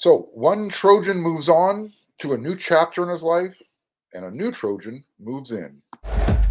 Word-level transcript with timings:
So 0.00 0.30
one 0.32 0.70
Trojan 0.70 1.18
moves 1.18 1.50
on 1.50 1.92
to 2.20 2.32
a 2.32 2.38
new 2.38 2.56
chapter 2.56 3.02
in 3.02 3.10
his 3.10 3.22
life, 3.22 3.60
and 4.14 4.24
a 4.24 4.30
new 4.30 4.50
Trojan 4.50 5.04
moves 5.18 5.52
in. 5.52 5.82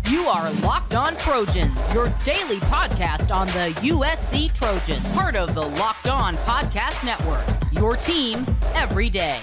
You 0.08 0.28
are 0.28 0.52
Locked 0.62 0.94
On 0.94 1.18
Trojans, 1.18 1.94
your 1.94 2.10
daily 2.24 2.58
podcast 2.58 3.34
on 3.34 3.48
the 3.48 3.74
USC 3.82 4.54
Trojans, 4.54 5.04
part 5.14 5.36
of 5.36 5.56
the 5.56 5.62
Locked 5.62 6.08
On 6.08 6.36
Podcast 6.38 7.04
Network. 7.04 7.44
Your 7.72 7.96
team 7.96 8.46
every 8.76 9.10
day. 9.10 9.40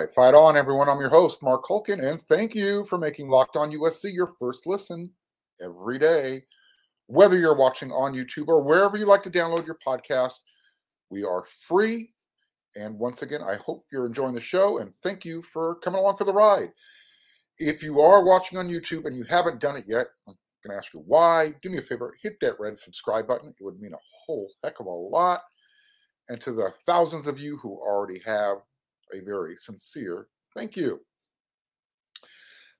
Right, 0.00 0.12
fight 0.12 0.34
on, 0.34 0.56
everyone. 0.56 0.88
I'm 0.88 0.98
your 0.98 1.10
host, 1.10 1.42
Mark 1.42 1.64
Hulkin, 1.68 2.02
and 2.02 2.22
thank 2.22 2.54
you 2.54 2.84
for 2.84 2.96
making 2.96 3.28
Locked 3.28 3.56
On 3.56 3.70
USC 3.70 4.14
your 4.14 4.28
first 4.38 4.66
listen 4.66 5.10
every 5.62 5.98
day. 5.98 6.40
Whether 7.06 7.38
you're 7.38 7.56
watching 7.56 7.92
on 7.92 8.14
YouTube 8.14 8.48
or 8.48 8.62
wherever 8.62 8.96
you 8.96 9.04
like 9.04 9.22
to 9.24 9.30
download 9.30 9.66
your 9.66 9.76
podcast, 9.86 10.38
we 11.10 11.22
are 11.22 11.44
free. 11.44 12.14
And 12.76 12.98
once 12.98 13.20
again, 13.20 13.42
I 13.42 13.56
hope 13.56 13.84
you're 13.92 14.06
enjoying 14.06 14.32
the 14.32 14.40
show 14.40 14.78
and 14.78 14.90
thank 14.90 15.26
you 15.26 15.42
for 15.42 15.74
coming 15.80 16.00
along 16.00 16.16
for 16.16 16.24
the 16.24 16.32
ride. 16.32 16.70
If 17.58 17.82
you 17.82 18.00
are 18.00 18.24
watching 18.24 18.56
on 18.56 18.68
YouTube 18.68 19.04
and 19.04 19.14
you 19.14 19.24
haven't 19.24 19.60
done 19.60 19.76
it 19.76 19.84
yet, 19.86 20.06
I'm 20.26 20.34
going 20.64 20.70
to 20.70 20.78
ask 20.78 20.94
you 20.94 21.02
why. 21.04 21.50
Do 21.60 21.68
me 21.68 21.76
a 21.76 21.82
favor, 21.82 22.16
hit 22.22 22.40
that 22.40 22.58
red 22.58 22.74
subscribe 22.74 23.26
button. 23.26 23.50
It 23.50 23.56
would 23.60 23.78
mean 23.78 23.92
a 23.92 23.98
whole 24.24 24.50
heck 24.64 24.80
of 24.80 24.86
a 24.86 24.90
lot. 24.90 25.42
And 26.30 26.40
to 26.40 26.52
the 26.52 26.70
thousands 26.86 27.26
of 27.26 27.38
you 27.38 27.58
who 27.58 27.72
already 27.72 28.20
have, 28.24 28.58
a 29.14 29.20
very 29.20 29.56
sincere 29.56 30.26
thank 30.54 30.76
you. 30.76 31.00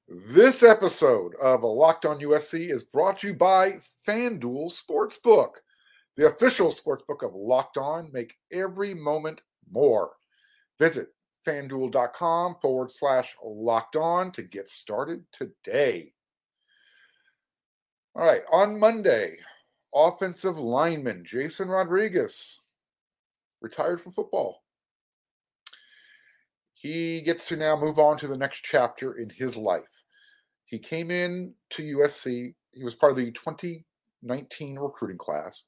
This 0.09 0.63
episode 0.63 1.35
of 1.41 1.63
Locked 1.63 2.05
On 2.05 2.19
USC 2.19 2.71
is 2.71 2.85
brought 2.85 3.19
to 3.21 3.29
you 3.29 3.35
by 3.35 3.75
FanDuel 4.07 4.73
Sportsbook, 4.73 5.51
the 6.17 6.27
official 6.27 6.71
sportsbook 6.71 7.25
of 7.25 7.35
Locked 7.35 7.79
On. 7.79 8.11
Make 8.13 8.35
every 8.53 8.93
moment 8.93 9.43
more. 9.71 10.11
Visit 10.81 11.09
fanduel.com 11.47 12.57
forward 12.61 12.91
slash 12.91 13.37
locked 13.45 13.97
on 13.97 14.33
to 14.33 14.43
get 14.43 14.69
started 14.69 15.25
today. 15.33 16.13
All 18.17 18.27
right, 18.27 18.43
on 18.53 18.81
Monday, 18.81 19.37
offensive 19.95 20.59
lineman 20.59 21.25
Jason 21.25 21.69
Rodriguez 21.69 22.59
retired 23.61 24.01
from 24.01 24.13
football 24.13 24.65
he 26.81 27.21
gets 27.21 27.47
to 27.47 27.57
now 27.57 27.77
move 27.77 27.99
on 27.99 28.17
to 28.17 28.27
the 28.27 28.39
next 28.39 28.63
chapter 28.63 29.19
in 29.19 29.29
his 29.29 29.55
life. 29.55 30.03
He 30.65 30.79
came 30.79 31.11
in 31.11 31.55
to 31.73 31.83
USC. 31.83 32.55
He 32.71 32.83
was 32.83 32.95
part 32.95 33.13
of 33.13 33.19
the 33.19 33.31
2019 33.33 34.79
recruiting 34.79 35.19
class. 35.19 35.65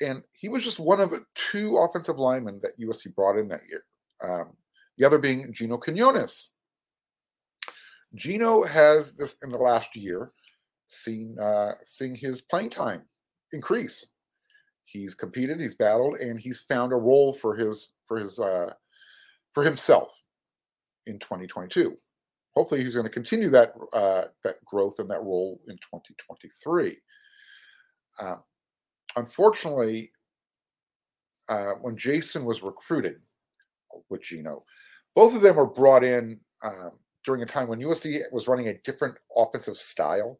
And 0.00 0.22
he 0.32 0.48
was 0.48 0.64
just 0.64 0.80
one 0.80 0.98
of 0.98 1.12
two 1.34 1.76
offensive 1.76 2.18
linemen 2.18 2.58
that 2.62 2.80
USC 2.80 3.14
brought 3.14 3.36
in 3.36 3.48
that 3.48 3.60
year. 3.68 3.82
Um, 4.26 4.56
the 4.96 5.04
other 5.04 5.18
being 5.18 5.52
Gino 5.52 5.76
Quinones. 5.76 6.52
Gino 8.14 8.62
has 8.64 9.18
this 9.18 9.36
in 9.42 9.50
the 9.50 9.58
last 9.58 9.94
year 9.94 10.32
seen 10.86 11.36
uh, 11.38 11.72
seen 11.82 12.16
his 12.16 12.40
playing 12.40 12.70
time 12.70 13.02
increase. 13.52 14.06
He's 14.84 15.14
competed, 15.14 15.60
he's 15.60 15.74
battled, 15.74 16.16
and 16.16 16.40
he's 16.40 16.60
found 16.60 16.94
a 16.94 16.96
role 16.96 17.34
for 17.34 17.54
his 17.54 17.90
for 18.06 18.18
his 18.18 18.38
uh, 18.38 18.72
for 19.54 19.62
himself 19.62 20.20
in 21.06 21.18
2022. 21.18 21.96
Hopefully, 22.54 22.82
he's 22.84 22.94
going 22.94 23.06
to 23.06 23.10
continue 23.10 23.48
that 23.50 23.72
uh, 23.92 24.24
that 24.44 24.64
growth 24.64 24.98
and 24.98 25.10
that 25.10 25.22
role 25.22 25.58
in 25.68 25.76
2023. 25.76 26.96
Uh, 28.20 28.36
unfortunately, 29.16 30.10
uh, 31.48 31.72
when 31.80 31.96
Jason 31.96 32.44
was 32.44 32.62
recruited 32.62 33.16
with 34.08 34.22
Gino, 34.22 34.64
both 35.14 35.34
of 35.34 35.42
them 35.42 35.56
were 35.56 35.66
brought 35.66 36.04
in 36.04 36.38
um, 36.62 36.92
during 37.24 37.42
a 37.42 37.46
time 37.46 37.68
when 37.68 37.80
USC 37.80 38.20
was 38.32 38.46
running 38.46 38.68
a 38.68 38.78
different 38.78 39.16
offensive 39.36 39.76
style 39.76 40.38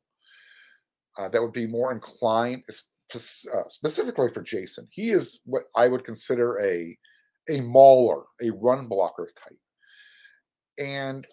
uh, 1.19 1.28
that 1.28 1.42
would 1.42 1.52
be 1.52 1.66
more 1.66 1.92
inclined, 1.92 2.62
uh, 2.69 3.19
specifically 3.69 4.31
for 4.31 4.42
Jason. 4.42 4.86
He 4.91 5.10
is 5.10 5.41
what 5.44 5.64
I 5.76 5.88
would 5.88 6.04
consider 6.04 6.60
a 6.60 6.96
a 7.49 7.60
mauler, 7.60 8.25
a 8.43 8.50
run 8.50 8.87
blocker 8.87 9.28
type. 9.34 9.59
And 10.78 11.27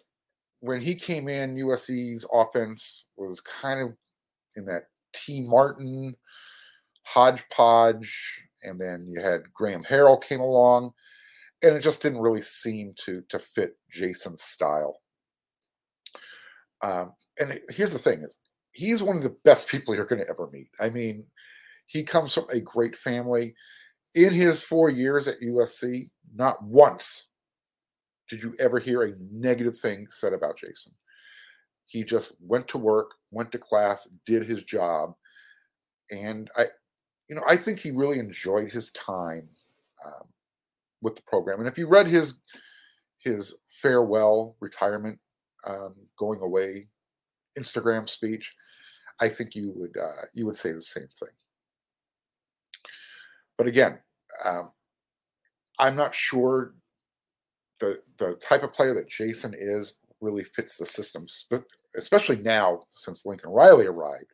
when 0.60 0.82
he 0.82 0.96
came 0.96 1.28
in, 1.28 1.56
USC's 1.56 2.26
offense 2.32 3.06
was 3.18 3.42
kind 3.42 3.82
of 3.82 3.94
in 4.56 4.66
that 4.66 4.84
Tee 5.14 5.42
Martin 5.42 6.16
hodgepodge, 7.04 8.44
and 8.64 8.80
then 8.80 9.08
you 9.08 9.20
had 9.20 9.52
Graham 9.54 9.84
Harrell 9.84 10.22
came 10.22 10.40
along, 10.40 10.92
and 11.64 11.76
it 11.76 11.82
just 11.82 12.02
didn't 12.02 12.22
really 12.22 12.42
seem 12.42 12.94
to 13.06 13.22
to 13.30 13.40
fit 13.40 13.78
Jason's 13.90 14.44
style. 14.44 15.02
Um, 16.82 17.14
and 17.40 17.60
here's 17.70 17.94
the 17.94 18.00
thing: 18.00 18.22
is 18.22 18.38
he's 18.74 19.04
one 19.04 19.18
of 19.18 19.24
the 19.24 19.36
best 19.44 19.68
people 19.68 19.96
you're 19.96 20.06
going 20.06 20.24
to 20.24 20.30
ever 20.30 20.50
meet. 20.52 20.70
I 20.80 20.90
mean, 20.90 21.26
he 21.88 22.04
comes 22.04 22.34
from 22.34 22.46
a 22.54 22.62
great 22.62 22.96
family 22.96 23.56
in 24.16 24.34
his 24.34 24.62
four 24.62 24.90
years 24.90 25.28
at 25.28 25.40
USC, 25.40 26.10
not 26.36 26.64
once 26.64 27.28
did 28.30 28.42
you 28.42 28.54
ever 28.60 28.80
hear 28.80 29.04
a 29.04 29.14
negative 29.32 29.78
thing 29.78 30.08
said 30.10 30.34
about 30.34 30.58
Jason. 30.58 30.94
He 31.86 32.04
just 32.04 32.34
went 32.40 32.68
to 32.70 32.78
work, 32.78 33.12
went 33.32 33.52
to 33.52 33.58
class, 33.58 34.08
did 34.26 34.46
his 34.46 34.64
job, 34.64 35.14
and 36.10 36.50
I, 36.56 36.66
you 37.30 37.36
know, 37.36 37.44
I 37.48 37.58
think 37.58 37.80
he 37.80 37.92
really 37.92 38.20
enjoyed 38.20 38.72
his 38.72 38.92
time 38.92 39.50
um, 40.06 40.28
with 41.02 41.16
the 41.16 41.22
program. 41.24 41.60
And 41.60 41.68
if 41.68 41.78
you 41.78 41.88
read 41.88 42.08
his 42.08 42.36
his 43.24 43.58
farewell 43.68 44.56
retirement, 44.62 45.20
um, 45.68 45.94
going 46.18 46.42
away 46.42 46.88
Instagram 47.58 48.08
speech, 48.08 48.54
I 49.20 49.28
think 49.28 49.56
you 49.56 49.74
would 49.76 49.96
uh, 49.98 50.26
you 50.34 50.46
would 50.46 50.56
say 50.56 50.72
the 50.72 50.82
same 50.82 51.10
thing. 51.20 51.30
But 53.62 53.68
again, 53.68 54.00
um, 54.44 54.72
I'm 55.78 55.96
not 55.96 56.16
sure 56.16 56.74
the 57.80 58.00
the 58.18 58.34
type 58.38 58.64
of 58.64 58.74
player 58.74 58.96
that 58.96 59.08
Jason 59.08 59.54
is 59.56 60.00
really 60.20 60.44
fits 60.44 60.78
the 60.78 60.86
system, 60.88 61.28
especially 61.96 62.38
now 62.38 62.80
since 62.90 63.24
Lincoln 63.24 63.52
Riley 63.52 63.86
arrived. 63.86 64.32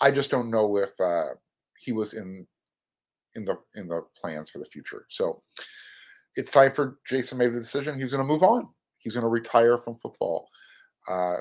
I 0.00 0.10
just 0.10 0.32
don't 0.32 0.50
know 0.50 0.78
if 0.78 0.90
uh, 0.98 1.34
he 1.78 1.92
was 1.92 2.14
in 2.14 2.44
in 3.36 3.44
the 3.44 3.56
in 3.76 3.86
the 3.86 4.02
plans 4.20 4.50
for 4.50 4.58
the 4.58 4.64
future. 4.64 5.06
So 5.10 5.40
it's 6.34 6.50
time 6.50 6.72
for 6.72 6.98
Jason 7.06 7.38
made 7.38 7.52
the 7.52 7.60
decision. 7.60 8.00
He's 8.00 8.10
going 8.10 8.26
to 8.26 8.32
move 8.32 8.42
on. 8.42 8.68
He's 8.96 9.14
going 9.14 9.22
to 9.22 9.28
retire 9.28 9.78
from 9.78 9.96
football. 9.98 10.48
Uh, 11.08 11.36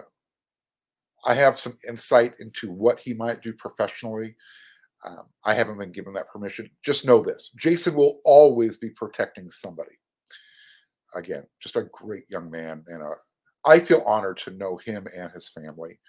I 1.26 1.34
have 1.34 1.58
some 1.58 1.76
insight 1.88 2.36
into 2.40 2.72
what 2.72 3.00
he 3.00 3.16
might 3.16 3.41
do 3.41 3.52
professionally. 3.53 4.36
Um, 5.05 5.23
I 5.45 5.53
haven't 5.53 5.77
been 5.77 5.91
given 5.91 6.13
that 6.13 6.29
permission. 6.29 6.69
Just 6.83 7.05
know 7.05 7.21
this 7.21 7.51
Jason 7.57 7.95
will 7.95 8.19
always 8.25 8.77
be 8.77 8.89
protecting 8.91 9.49
somebody. 9.49 9.95
Again, 11.15 11.43
just 11.61 11.77
a 11.77 11.87
great 11.91 12.25
young 12.29 12.51
man. 12.51 12.83
And 12.87 13.01
uh, 13.01 13.15
I 13.65 13.79
feel 13.79 14.03
honored 14.05 14.37
to 14.39 14.51
know 14.51 14.77
him 14.77 15.07
and 15.17 15.31
his 15.31 15.49
family. 15.49 15.99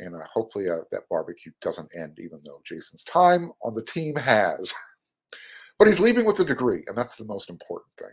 And 0.00 0.14
uh, 0.14 0.26
hopefully 0.32 0.68
uh, 0.68 0.80
that 0.90 1.08
barbecue 1.08 1.52
doesn't 1.60 1.90
end, 1.96 2.18
even 2.20 2.40
though 2.44 2.60
Jason's 2.66 3.04
time 3.04 3.50
on 3.62 3.74
the 3.74 3.84
team 3.84 4.16
has. 4.16 4.74
but 5.78 5.86
he's 5.86 6.00
leaving 6.00 6.26
with 6.26 6.40
a 6.40 6.44
degree, 6.44 6.82
and 6.88 6.96
that's 6.96 7.16
the 7.16 7.24
most 7.24 7.50
important 7.50 7.92
thing. 7.98 8.10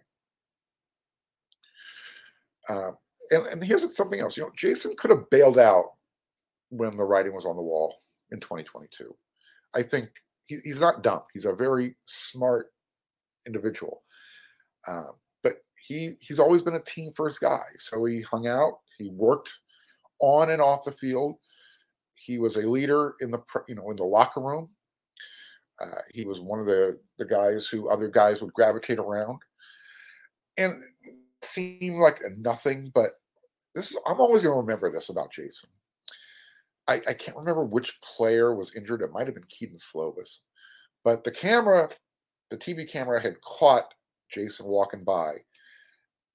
Uh, 2.70 2.92
and, 3.32 3.48
and 3.48 3.64
here's 3.64 3.96
something 3.96 4.20
else. 4.20 4.38
You 4.38 4.44
know, 4.44 4.52
Jason 4.56 4.94
could 4.98 5.10
have 5.10 5.30
bailed 5.32 5.58
out 5.58 5.86
when 6.70 6.96
the 6.96 7.04
writing 7.04 7.34
was 7.34 7.46
on 7.46 7.56
the 7.56 7.62
wall 7.62 7.96
in 8.32 8.40
2022. 8.40 9.16
I 9.76 9.84
think 9.84 10.10
he, 10.48 10.58
he's 10.64 10.82
not 10.82 11.04
dumb. 11.04 11.22
He's 11.34 11.46
a 11.46 11.54
very 11.54 11.96
smart 12.06 12.68
individual. 13.46 14.02
Um, 14.88 15.12
but 15.44 15.58
he 15.88 16.14
he's 16.22 16.40
always 16.40 16.62
been 16.62 16.76
a 16.76 16.84
team 16.84 17.12
first 17.16 17.42
guy. 17.42 17.64
So 17.78 18.04
he 18.06 18.22
hung 18.22 18.48
out. 18.48 18.80
He 18.98 19.10
worked 19.10 19.50
on 20.20 20.50
and 20.50 20.62
off 20.62 20.86
the 20.86 20.92
field. 20.92 21.36
He 22.16 22.40
was 22.40 22.58
a 22.58 22.68
leader 22.68 23.16
in 23.22 23.32
the 23.32 23.40
you 23.68 23.76
know 23.76 23.90
in 23.90 23.96
the 23.96 24.04
locker 24.04 24.42
room. 24.42 24.70
Uh, 25.82 26.02
he 26.14 26.26
was 26.26 26.40
one 26.40 26.60
of 26.60 26.66
the 26.66 27.00
the 27.18 27.26
guys 27.26 27.68
who 27.68 27.90
other 27.90 28.10
guys 28.10 28.42
would 28.42 28.54
gravitate 28.54 29.00
around, 29.00 29.40
and 30.58 30.84
seemed 31.42 32.00
like 32.00 32.20
nothing. 32.38 32.92
But 32.94 33.12
this 33.76 33.92
is 33.92 34.00
I'm 34.06 34.20
always 34.20 34.44
going 34.44 34.54
to 34.54 34.60
remember 34.60 34.92
this 34.92 35.10
about 35.10 35.32
Jason. 35.32 35.70
I, 36.90 36.96
I 37.08 37.14
can't 37.14 37.38
remember 37.38 37.64
which 37.64 38.02
player 38.02 38.56
was 38.56 38.76
injured. 38.76 39.04
It 39.04 39.12
might 39.12 39.28
have 39.28 39.36
been 39.36 39.44
Kedon 39.44 39.78
Slovis, 39.78 40.40
but 41.04 41.24
the 41.24 41.32
camera, 41.32 41.88
the 42.50 42.58
TV 42.58 42.90
camera, 42.90 43.22
had 43.22 43.40
caught 43.42 43.94
Jason 44.32 44.66
walking 44.66 45.04
by, 45.04 45.34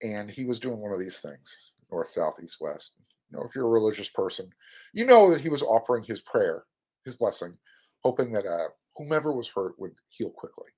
and 0.03 0.31
he 0.31 0.45
was 0.45 0.61
doing 0.61 0.79
one 0.79 0.93
of 0.93 1.01
these 1.01 1.19
things: 1.19 1.73
north, 1.91 2.07
south, 2.07 2.37
east, 2.43 2.59
west. 2.61 2.93
you 3.31 3.37
know, 3.37 3.45
if 3.45 3.55
you're 3.55 3.67
a 3.67 3.69
religious 3.69 4.09
person, 4.09 4.49
you 4.93 5.05
know 5.05 5.29
that 5.29 5.41
he 5.41 5.49
was 5.49 5.63
offering 5.63 6.05
his 6.05 6.21
prayer, 6.21 6.63
his 7.05 7.17
blessing, 7.17 7.59
hoping 8.05 8.31
that 8.31 8.47
uh, 8.47 8.69
whomever 8.97 9.33
was 9.33 9.49
hurt 9.49 9.75
would 9.81 9.95
heal 10.09 10.31
quickly. 10.31 10.71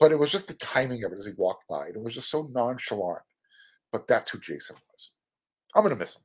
But 0.00 0.12
it 0.12 0.18
was 0.18 0.32
just 0.32 0.48
the 0.48 0.54
timing 0.54 1.04
of 1.04 1.12
it 1.12 1.18
as 1.18 1.26
he 1.26 1.32
walked 1.36 1.68
by. 1.68 1.88
It 1.88 2.02
was 2.02 2.14
just 2.14 2.30
so 2.30 2.48
nonchalant. 2.52 3.22
But 3.92 4.08
that's 4.08 4.30
who 4.30 4.40
Jason 4.40 4.76
was. 4.90 5.12
I'm 5.74 5.82
going 5.82 5.94
to 5.94 5.98
miss 5.98 6.16
him. 6.16 6.22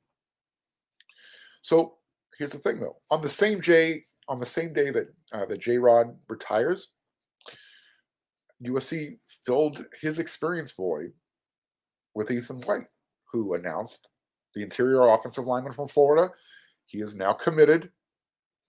So 1.61 1.98
here's 2.39 2.53
the 2.53 2.57
thing, 2.57 2.79
though. 2.79 2.97
On 3.11 3.21
the 3.21 3.29
same 3.29 3.59
day, 3.59 4.01
on 4.27 4.39
the 4.39 4.45
same 4.45 4.73
day 4.73 4.89
that 4.89 5.07
uh, 5.33 5.45
that 5.45 5.59
J 5.59 5.77
Rod 5.77 6.15
retires, 6.27 6.93
USC 8.63 9.17
filled 9.45 9.85
his 10.01 10.17
experience 10.17 10.73
void 10.73 11.11
with 12.15 12.31
Ethan 12.31 12.61
White, 12.61 12.87
who 13.31 13.53
announced 13.53 14.07
the 14.55 14.63
interior 14.63 15.01
offensive 15.01 15.45
lineman 15.45 15.73
from 15.73 15.87
Florida. 15.87 16.31
He 16.87 16.99
is 16.99 17.13
now 17.13 17.33
committed 17.33 17.91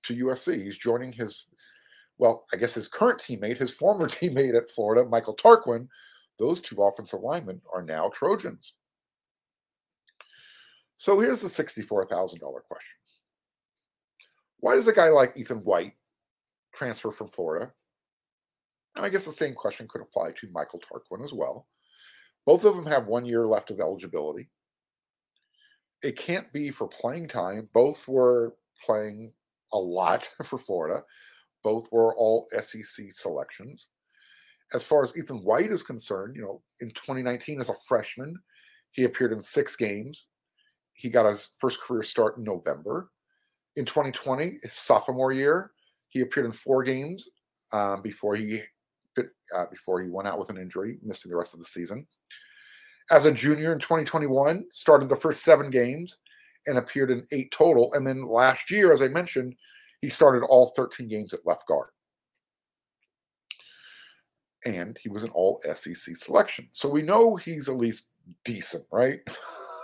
to 0.05 0.27
USC. 0.27 0.63
He's 0.63 0.77
joining 0.77 1.13
his, 1.13 1.47
well, 2.19 2.45
I 2.53 2.57
guess 2.57 2.75
his 2.75 2.89
current 2.89 3.19
teammate, 3.19 3.59
his 3.59 3.73
former 3.73 4.07
teammate 4.09 4.57
at 4.57 4.71
Florida, 4.71 5.09
Michael 5.09 5.37
Tarquin. 5.37 5.89
Those 6.39 6.61
two 6.61 6.83
offensive 6.83 7.21
linemen 7.21 7.61
are 7.73 7.83
now 7.83 8.11
Trojans. 8.15 8.75
So 10.97 11.19
here's 11.19 11.41
the 11.41 11.49
$64,000 11.49 12.41
question 12.41 12.99
Why 14.61 14.75
does 14.75 14.89
a 14.89 14.93
guy 14.93 15.09
like 15.09 15.37
Ethan 15.37 15.59
White 15.59 15.95
transfer 16.75 17.11
from 17.11 17.29
Florida? 17.29 17.73
And 18.97 19.05
I 19.05 19.09
guess 19.09 19.25
the 19.25 19.33
same 19.33 19.55
question 19.55 19.89
could 19.89 20.03
apply 20.03 20.33
to 20.33 20.51
Michael 20.53 20.81
Tarquin 20.81 21.25
as 21.25 21.33
well. 21.33 21.67
Both 22.47 22.65
of 22.65 22.77
them 22.77 22.87
have 22.87 23.07
one 23.07 23.25
year 23.25 23.47
left 23.47 23.71
of 23.71 23.81
eligibility. 23.81 24.51
It 26.03 26.17
can't 26.17 26.53
be 26.53 26.71
for 26.71 26.89
playing 26.89 27.29
time. 27.29 27.69
Both 27.73 28.09
were 28.09 28.55
playing 28.85 29.33
a 29.73 29.79
lot 29.79 30.29
for 30.45 30.59
Florida. 30.59 31.03
Both 31.63 31.89
were 31.93 32.15
all 32.17 32.47
SEC 32.59 33.13
selections. 33.13 33.89
As 34.75 34.85
far 34.85 35.03
as 35.03 35.17
Ethan 35.17 35.39
White 35.39 35.71
is 35.71 35.83
concerned, 35.83 36.37
you 36.37 36.43
know, 36.43 36.63
in 36.81 36.91
2019 36.91 37.61
as 37.61 37.71
a 37.71 37.75
freshman, 37.89 38.37
he 38.93 39.05
appeared 39.05 39.33
in 39.33 39.43
six 39.43 39.77
games. 39.77 40.29
He 40.93 41.09
got 41.09 41.27
his 41.27 41.51
first 41.59 41.81
career 41.81 42.03
start 42.03 42.37
in 42.39 42.45
November. 42.45 43.11
In 43.77 43.85
2020, 43.85 44.45
his 44.63 44.75
sophomore 44.75 45.33
year, 45.33 45.71
he 46.09 46.21
appeared 46.21 46.47
in 46.47 46.53
four 46.53 46.83
games 46.83 47.29
um, 47.73 48.03
before 48.03 48.35
he 48.35 48.61
uh, 49.19 49.67
before 49.71 50.01
he 50.01 50.09
went 50.09 50.29
out 50.29 50.39
with 50.39 50.51
an 50.51 50.57
injury, 50.57 50.99
missing 51.03 51.31
the 51.31 51.37
rest 51.37 51.55
of 51.55 51.61
the 51.61 51.67
season. 51.67 52.07
As 53.11 53.27
a 53.27 53.33
junior 53.33 53.73
in 53.73 53.81
2021, 53.81 54.65
started 54.73 55.09
the 55.09 55.17
first 55.17 55.43
seven 55.43 55.71
games 55.71 56.19
and 56.67 56.79
appeared 56.79 57.11
in 57.11 57.25
eight 57.33 57.51
total. 57.51 57.93
And 57.95 58.07
then 58.07 58.25
last 58.25 58.71
year, 58.71 58.93
as 58.93 59.03
I 59.03 59.09
mentioned, 59.09 59.57
he 60.01 60.09
started 60.09 60.45
all 60.47 60.73
13 60.77 61.09
games 61.09 61.35
at 61.35 61.47
left 61.47 61.67
guard. 61.67 61.89
And 64.65 64.99
he 65.03 65.09
was 65.09 65.25
an 65.25 65.31
all 65.31 65.61
SEC 65.75 66.17
selection. 66.17 66.69
So 66.73 66.89
we 66.89 67.03
know 67.03 67.35
he's 67.35 67.69
at 67.69 67.77
least 67.77 68.09
decent, 68.45 68.85
right? 68.93 69.21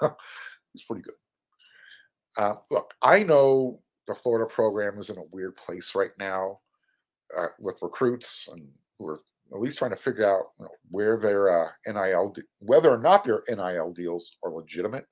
he's 0.73 0.85
pretty 0.85 1.03
good. 1.03 1.15
Uh, 2.37 2.55
look, 2.71 2.93
I 3.03 3.23
know 3.23 3.81
the 4.07 4.15
Florida 4.15 4.47
program 4.53 4.99
is 4.99 5.11
in 5.11 5.19
a 5.19 5.25
weird 5.33 5.57
place 5.57 5.95
right 5.95 6.11
now 6.19 6.61
uh, 7.37 7.47
with 7.59 7.79
recruits 7.83 8.49
and 8.53 8.69
who 8.99 9.09
are 9.09 9.21
at 9.53 9.61
least 9.61 9.79
trying 9.79 9.91
to 9.91 9.97
figure 9.97 10.27
out 10.27 10.47
you 10.59 10.65
know, 10.65 10.71
where 10.91 11.19
their 11.19 11.49
uh, 11.51 11.69
NIL, 11.87 12.35
whether 12.59 12.91
or 12.91 12.99
not 12.99 13.25
their 13.25 13.43
NIL 13.49 13.93
deals 13.93 14.37
are 14.43 14.51
legitimate. 14.51 15.07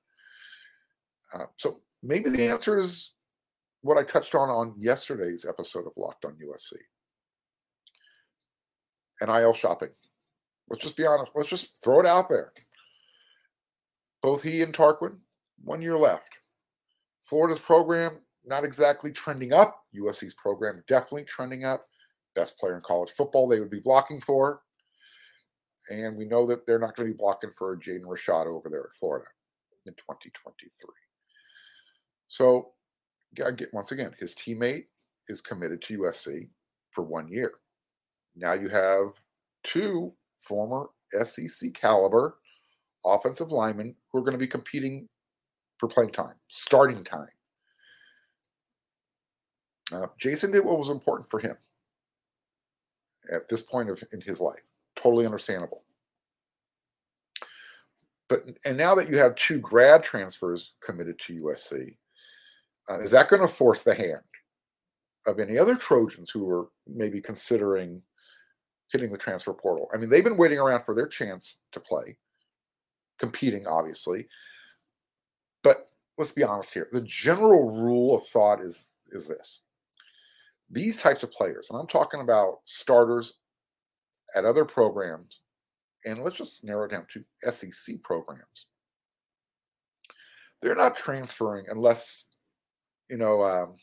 Uh, 1.33 1.45
so 1.57 1.81
maybe 2.03 2.29
the 2.29 2.47
answer 2.47 2.77
is 2.77 3.13
what 3.81 3.97
I 3.97 4.03
touched 4.03 4.35
on 4.35 4.49
on 4.49 4.75
yesterday's 4.77 5.45
episode 5.47 5.87
of 5.87 5.93
Locked 5.97 6.25
on 6.25 6.35
USC. 6.35 6.73
NIL 9.21 9.53
shopping. 9.53 9.89
Let's 10.69 10.83
just 10.83 10.97
be 10.97 11.05
honest. 11.05 11.31
Let's 11.35 11.49
just 11.49 11.81
throw 11.83 11.99
it 11.99 12.05
out 12.05 12.29
there. 12.29 12.51
Both 14.21 14.43
he 14.43 14.61
and 14.61 14.73
Tarquin, 14.73 15.17
one 15.63 15.81
year 15.81 15.97
left. 15.97 16.29
Florida's 17.25 17.59
program, 17.59 18.19
not 18.45 18.63
exactly 18.63 19.11
trending 19.11 19.53
up. 19.53 19.83
USC's 19.95 20.35
program, 20.35 20.83
definitely 20.87 21.25
trending 21.25 21.65
up 21.65 21.87
best 22.35 22.57
player 22.57 22.75
in 22.75 22.81
college 22.81 23.11
football 23.11 23.47
they 23.47 23.59
would 23.59 23.71
be 23.71 23.79
blocking 23.79 24.19
for. 24.19 24.61
And 25.89 26.17
we 26.17 26.25
know 26.25 26.45
that 26.47 26.65
they're 26.65 26.79
not 26.79 26.95
going 26.95 27.07
to 27.07 27.13
be 27.13 27.17
blocking 27.17 27.51
for 27.51 27.77
Jaden 27.77 28.03
Rashada 28.03 28.47
over 28.47 28.69
there 28.69 28.83
at 28.83 28.95
Florida 28.99 29.25
in 29.85 29.93
2023. 29.93 30.69
So, 32.27 32.71
once 33.73 33.91
again, 33.91 34.11
his 34.19 34.35
teammate 34.35 34.85
is 35.27 35.41
committed 35.41 35.81
to 35.83 35.99
USC 35.99 36.49
for 36.91 37.03
one 37.03 37.27
year. 37.27 37.51
Now 38.35 38.53
you 38.53 38.67
have 38.69 39.13
two 39.63 40.13
former 40.39 40.87
SEC 41.23 41.73
caliber 41.73 42.37
offensive 43.05 43.51
linemen 43.51 43.95
who 44.11 44.19
are 44.19 44.23
going 44.23 44.33
to 44.33 44.39
be 44.39 44.47
competing 44.47 45.07
for 45.77 45.87
playing 45.87 46.11
time, 46.11 46.35
starting 46.47 47.03
time. 47.03 47.29
Uh, 49.91 50.07
Jason 50.17 50.51
did 50.51 50.65
what 50.65 50.79
was 50.79 50.89
important 50.89 51.29
for 51.29 51.39
him 51.39 51.55
at 53.31 53.47
this 53.47 53.61
point 53.61 53.89
of 53.89 54.03
in 54.13 54.21
his 54.21 54.39
life. 54.41 54.61
Totally 54.95 55.25
understandable. 55.25 55.83
But 58.27 58.43
and 58.65 58.77
now 58.77 58.95
that 58.95 59.09
you 59.09 59.17
have 59.19 59.35
two 59.35 59.59
grad 59.59 60.03
transfers 60.03 60.73
committed 60.81 61.19
to 61.19 61.35
USC, 61.35 61.95
uh, 62.89 62.99
is 62.99 63.11
that 63.11 63.29
going 63.29 63.41
to 63.41 63.47
force 63.47 63.83
the 63.83 63.93
hand 63.93 64.21
of 65.27 65.39
any 65.39 65.57
other 65.57 65.75
Trojans 65.75 66.31
who 66.31 66.49
are 66.49 66.69
maybe 66.87 67.21
considering 67.21 68.01
hitting 68.91 69.11
the 69.11 69.17
transfer 69.17 69.53
portal? 69.53 69.89
I 69.93 69.97
mean, 69.97 70.09
they've 70.09 70.23
been 70.23 70.37
waiting 70.37 70.59
around 70.59 70.81
for 70.81 70.95
their 70.95 71.07
chance 71.07 71.57
to 71.71 71.79
play, 71.79 72.17
competing, 73.19 73.67
obviously. 73.67 74.27
But 75.65 75.89
let's 76.19 76.31
be 76.31 76.43
honest 76.43 76.75
here. 76.75 76.85
The 76.91 77.01
general 77.01 77.71
rule 77.71 78.15
of 78.15 78.25
thought 78.27 78.61
is 78.61 78.93
is 79.09 79.27
this 79.27 79.61
these 80.69 81.01
types 81.01 81.23
of 81.23 81.31
players, 81.31 81.67
and 81.69 81.79
I'm 81.79 81.87
talking 81.87 82.21
about 82.21 82.59
starters 82.65 83.33
at 84.35 84.45
other 84.45 84.63
programs, 84.63 85.41
and 86.05 86.23
let's 86.23 86.37
just 86.37 86.63
narrow 86.63 86.85
it 86.85 86.91
down 86.91 87.07
to 87.13 87.51
SEC 87.51 87.95
programs. 88.03 88.67
They're 90.61 90.75
not 90.75 90.95
transferring 90.95 91.65
unless, 91.69 92.27
you 93.09 93.17
know, 93.17 93.43
um, 93.43 93.75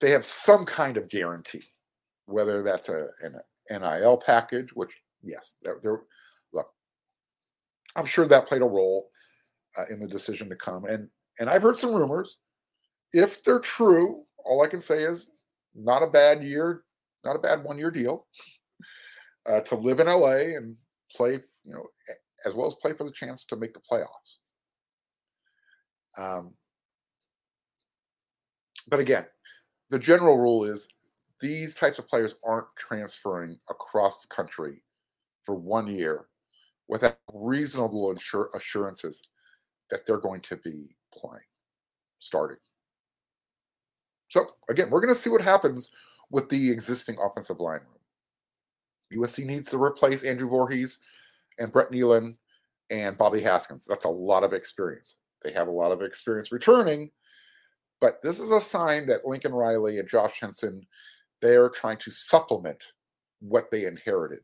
they 0.00 0.10
have 0.10 0.24
some 0.24 0.64
kind 0.64 0.96
of 0.96 1.08
guarantee, 1.08 1.64
whether 2.26 2.62
that's 2.62 2.88
a, 2.88 3.08
an 3.22 3.36
NIL 3.70 4.18
package, 4.24 4.70
which, 4.74 4.90
yes, 5.22 5.54
they're, 5.62 5.78
they're 5.82 6.02
look, 6.52 6.66
I'm 7.94 8.06
sure 8.06 8.26
that 8.26 8.48
played 8.48 8.62
a 8.62 8.66
role 8.66 9.06
uh, 9.78 9.84
in 9.90 10.00
the 10.00 10.08
decision 10.08 10.48
to 10.48 10.56
come. 10.56 10.84
And 10.84 11.08
and 11.38 11.48
I've 11.48 11.62
heard 11.62 11.76
some 11.76 11.94
rumors. 11.94 12.36
If 13.12 13.42
they're 13.42 13.60
true, 13.60 14.24
all 14.44 14.62
I 14.62 14.68
can 14.68 14.80
say 14.80 15.02
is 15.02 15.30
not 15.74 16.02
a 16.02 16.06
bad 16.06 16.42
year, 16.42 16.84
not 17.24 17.36
a 17.36 17.40
bad 17.40 17.62
one 17.64 17.78
year 17.78 17.90
deal 17.90 18.26
uh, 19.50 19.60
to 19.60 19.76
live 19.76 20.00
in 20.00 20.06
LA 20.06 20.56
and 20.56 20.76
play, 21.14 21.32
you 21.64 21.72
know, 21.72 21.86
as 22.46 22.54
well 22.54 22.66
as 22.66 22.74
play 22.74 22.92
for 22.92 23.04
the 23.04 23.12
chance 23.12 23.44
to 23.46 23.56
make 23.56 23.74
the 23.74 23.80
playoffs. 23.80 24.38
Um, 26.18 26.54
but 28.88 29.00
again, 29.00 29.26
the 29.90 29.98
general 29.98 30.38
rule 30.38 30.64
is 30.64 30.88
these 31.40 31.74
types 31.74 31.98
of 31.98 32.08
players 32.08 32.34
aren't 32.44 32.66
transferring 32.78 33.58
across 33.70 34.22
the 34.22 34.28
country 34.28 34.82
for 35.44 35.54
one 35.54 35.86
year 35.86 36.26
without 36.88 37.18
reasonable 37.32 38.14
assurances 38.54 39.22
that 39.92 40.04
they're 40.06 40.18
going 40.18 40.40
to 40.40 40.56
be 40.56 40.96
playing, 41.14 41.44
starting. 42.18 42.56
So 44.28 44.46
again, 44.70 44.90
we're 44.90 45.02
going 45.02 45.14
to 45.14 45.20
see 45.20 45.30
what 45.30 45.42
happens 45.42 45.90
with 46.30 46.48
the 46.48 46.70
existing 46.70 47.18
offensive 47.22 47.60
line 47.60 47.80
room. 47.80 49.22
USC 49.22 49.44
needs 49.44 49.70
to 49.70 49.80
replace 49.80 50.24
Andrew 50.24 50.48
Voorhees 50.48 50.98
and 51.58 51.70
Brett 51.70 51.90
Neilon 51.90 52.36
and 52.90 53.18
Bobby 53.18 53.42
Haskins. 53.42 53.84
That's 53.86 54.06
a 54.06 54.10
lot 54.10 54.42
of 54.42 54.54
experience. 54.54 55.16
They 55.44 55.52
have 55.52 55.68
a 55.68 55.72
lot 55.72 55.92
of 55.92 56.00
experience 56.00 56.50
returning, 56.50 57.10
but 58.00 58.22
this 58.22 58.40
is 58.40 58.50
a 58.50 58.60
sign 58.60 59.06
that 59.08 59.26
Lincoln 59.26 59.52
Riley 59.52 59.98
and 59.98 60.08
Josh 60.08 60.40
Henson 60.40 60.86
they 61.42 61.56
are 61.56 61.68
trying 61.68 61.98
to 61.98 62.10
supplement 62.10 62.80
what 63.40 63.70
they 63.70 63.84
inherited. 63.84 64.38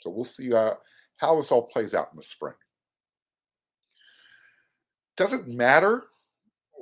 So 0.00 0.10
we'll 0.10 0.24
see 0.24 0.54
uh, 0.54 0.74
how 1.16 1.36
this 1.36 1.50
all 1.50 1.66
plays 1.66 1.94
out 1.94 2.08
in 2.12 2.16
the 2.16 2.22
spring. 2.22 2.54
Doesn't 5.16 5.48
matter 5.48 6.04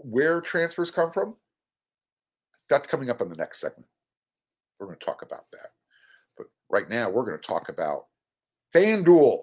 where 0.03 0.41
transfers 0.41 0.91
come 0.91 1.11
from 1.11 1.37
that's 2.71 2.87
coming 2.87 3.11
up 3.11 3.21
in 3.21 3.29
the 3.29 3.37
next 3.37 3.61
segment. 3.61 3.89
We're 4.79 4.87
going 4.87 4.99
to 4.99 5.05
talk 5.05 5.23
about 5.23 5.45
that. 5.53 5.71
But 6.39 6.47
right 6.71 6.89
now, 6.89 7.11
we're 7.11 7.27
going 7.27 7.39
to 7.39 7.47
talk 7.47 7.69
about 7.69 8.05
FanDuel. 8.75 9.41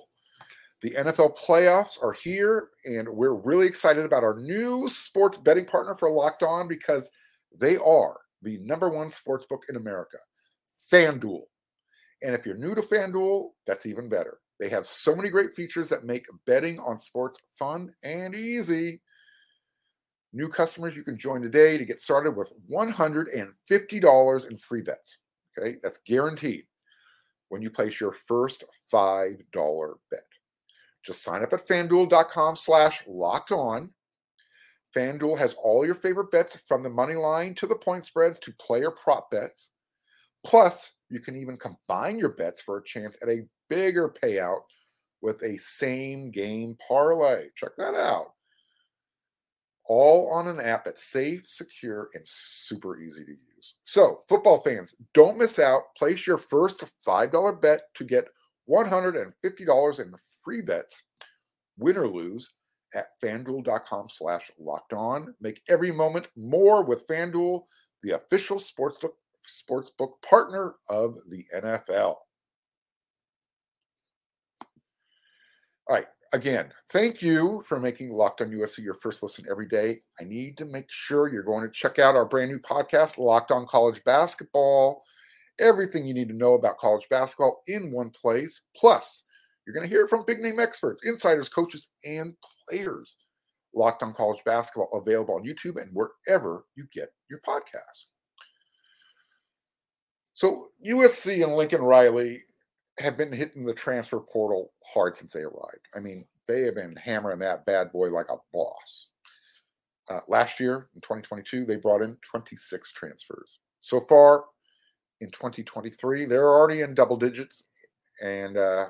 The 0.82 0.91
NFL 0.91 1.38
playoffs 1.38 2.01
are 2.01 2.13
here, 2.13 2.70
and 2.86 3.08
we're 3.10 3.34
really 3.34 3.67
excited 3.67 4.06
about 4.06 4.24
our 4.24 4.39
new 4.39 4.88
sports 4.88 5.38
betting 5.38 5.65
partner 5.65 5.94
for 5.94 6.10
Locked 6.10 6.44
On 6.44 6.67
because 6.67 7.12
they 7.56 7.77
are 7.77 8.17
the 8.41 8.58
number 8.60 8.89
one 8.89 9.10
sports 9.10 9.46
book 9.48 9.63
in 9.70 9.75
America, 9.75 10.17
FanDuel. 10.91 11.41
And 12.24 12.34
if 12.34 12.46
you're 12.46 12.58
new 12.58 12.75
to 12.75 12.82
FanDuel, 12.82 13.50
that's 13.65 13.86
even 13.86 14.08
better. 14.08 14.39
They 14.60 14.70
have 14.70 14.86
so 14.86 15.16
many 15.16 15.30
great 15.30 15.54
features 15.54 15.90
that 15.90 16.04
make 16.04 16.26
betting 16.46 16.80
on 16.80 16.98
sports 16.98 17.40
fun 17.58 17.94
and 18.04 18.36
easy. 18.36 19.02
New 20.34 20.50
customers, 20.50 20.96
you 20.96 21.04
can 21.04 21.18
join 21.18 21.42
today 21.42 21.78
to 21.78 21.86
get 21.86 22.00
started 22.00 22.36
with 22.36 22.54
$150 22.70 24.50
in 24.50 24.58
free 24.58 24.82
bets. 24.82 25.20
Okay, 25.58 25.78
that's 25.82 26.00
guaranteed 26.00 26.66
when 27.50 27.62
you 27.62 27.70
place 27.70 28.00
your 28.00 28.12
first 28.12 28.64
$5 28.94 29.38
bet. 30.12 30.20
Just 31.06 31.24
sign 31.24 31.44
up 31.44 31.54
at 31.54 31.68
fanduel.com 31.68 32.56
slash 32.56 33.04
locked 33.08 33.52
on. 33.52 33.92
FanDuel 34.96 35.38
has 35.38 35.54
all 35.54 35.86
your 35.86 35.96
favorite 35.96 36.32
bets 36.32 36.58
from 36.68 36.82
the 36.84 36.90
money 36.90 37.14
line 37.14 37.54
to 37.56 37.68
the 37.68 37.76
point 37.76 38.04
spreads 38.04 38.40
to 38.40 38.52
player 38.54 38.92
prop 38.92 39.30
bets. 39.32 39.70
Plus, 40.48 40.94
you 41.10 41.20
can 41.20 41.36
even 41.36 41.58
combine 41.58 42.18
your 42.18 42.30
bets 42.30 42.62
for 42.62 42.77
a 42.77 42.84
chance 42.84 43.22
at 43.22 43.27
a 43.27 43.46
bigger 43.70 44.08
payout 44.08 44.62
with 45.22 45.44
a 45.44 45.58
same 45.58 46.32
game 46.32 46.77
parlay. 46.88 47.48
Check 47.56 47.72
that 47.77 47.96
out. 47.96 48.27
All 49.89 50.32
on 50.34 50.48
an 50.48 50.62
app 50.62 50.86
that's 50.86 51.04
safe, 51.04 51.46
secure, 51.46 52.08
and 52.13 52.24
super 52.25 52.98
easy 52.98 53.25
to 53.25 53.32
use. 53.32 53.75
So, 53.84 54.22
football 54.30 54.60
fans, 54.60 54.96
don't 55.13 55.38
miss 55.38 55.60
out. 55.60 55.82
Place 55.98 56.25
your 56.25 56.38
first 56.38 56.82
$5 57.06 57.62
bet 57.62 57.82
to 57.96 58.06
get 58.06 58.30
$150 58.70 60.00
in 60.00 60.13
free 60.44 60.62
bets, 60.62 61.04
win 61.77 61.98
or 61.98 62.08
lose, 62.08 62.51
at 62.96 63.08
fanduel.com 63.22 64.08
slash 64.08 64.50
locked 64.58 64.94
on. 64.94 65.36
Make 65.42 65.62
every 65.68 65.92
moment 65.92 66.30
more 66.38 66.86
with 66.86 67.06
FanDuel, 67.08 67.63
the 68.01 68.12
official 68.12 68.60
sportsbook 68.60 69.12
sportsbook 69.48 70.22
partner 70.27 70.75
of 70.89 71.18
the 71.30 71.44
NFL. 71.56 72.16
All 75.89 75.96
right. 75.96 76.06
Again, 76.34 76.72
thank 76.92 77.22
you 77.22 77.63
for 77.66 77.80
making 77.80 78.12
Locked 78.12 78.42
on 78.42 78.51
USC 78.51 78.84
your 78.84 78.96
first 78.96 79.24
listen 79.24 79.46
every 79.50 79.66
day. 79.66 80.00
I 80.20 80.25
need 80.25 80.58
to 80.58 80.66
make 80.66 80.88
sure 80.89 81.32
you're 81.32 81.44
going 81.44 81.63
to 81.66 81.72
check 81.72 82.00
out 82.00 82.16
our 82.16 82.25
brand 82.25 82.51
new 82.51 82.60
podcast, 82.60 83.18
Locked 83.18 83.51
on 83.51 83.66
College 83.66 84.04
Basketball. 84.04 85.01
Everything 85.60 86.06
you 86.06 86.13
need 86.13 86.27
to 86.27 86.36
know 86.36 86.54
about 86.54 86.77
college 86.77 87.08
basketball 87.10 87.62
in 87.68 87.92
one 87.92 88.10
place. 88.10 88.63
Plus, 88.75 89.24
you're 89.66 89.74
going 89.74 89.88
to 89.88 89.94
hear 89.94 90.08
from 90.08 90.25
big 90.25 90.39
name 90.39 90.60
experts, 90.60 91.06
insiders, 91.08 91.50
coaches, 91.50 91.88
and 92.04 92.34
players. 92.70 93.18
Locked 93.74 94.04
on 94.04 94.13
College 94.13 94.42
Basketball 94.46 94.89
available 94.94 95.36
on 95.36 95.44
YouTube 95.44 95.82
and 95.82 95.92
wherever 95.94 96.66
you 96.75 96.88
get 96.92 97.10
your 97.30 97.39
podcast. 97.48 98.06
So 100.38 100.70
USC 100.88 101.44
and 101.44 101.56
Lincoln 101.56 101.82
Riley 101.82 102.44
have 103.00 103.17
been 103.17 103.32
hitting 103.32 103.65
the 103.65 103.74
transfer 103.74 104.20
portal 104.20 104.72
hard 104.86 105.15
since 105.15 105.34
they 105.34 105.41
arrived. 105.41 105.88
I 105.96 106.00
mean, 106.00 106.25
they 106.48 106.62
have 106.62 106.75
been 106.75 106.96
hammering 106.96 107.39
that 107.39 107.65
bad 107.65 107.91
boy 107.91 108.12
like 108.12 108.29
a 108.29 108.38
boss. 108.53 109.08
Uh, 110.12 110.20
last 110.27 110.60
year 110.60 110.89
in 110.94 111.01
2022, 111.01 111.65
they 111.65 111.77
brought 111.77 112.03
in 112.03 112.15
26 112.29 112.91
transfers. 112.91 113.58
So 113.79 114.00
far 114.00 114.46
in 115.22 115.32
2023, 115.32 116.25
they're 116.25 116.48
already 116.48 116.82
in 116.82 116.94
double 116.94 117.17
digits, 117.17 117.63
and 118.24 118.58
uh, 118.58 118.86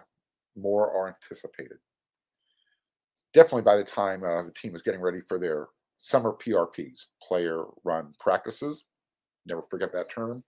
more 0.58 0.92
are 0.92 1.08
anticipated. 1.08 1.78
Definitely 3.32 3.62
by 3.62 3.78
the 3.78 3.86
time 3.86 4.22
uh, 4.22 4.44
the 4.44 4.52
team 4.52 4.76
is 4.76 4.82
getting 4.82 5.00
ready 5.00 5.22
for 5.22 5.40
their 5.40 5.70
summer 5.98 6.34
PRPs, 6.34 7.06
player 7.26 7.64
run 7.86 8.12
practices. 8.20 8.84
Never 9.46 9.62
forget 9.62 9.94
that 9.94 10.12
term. 10.12 10.44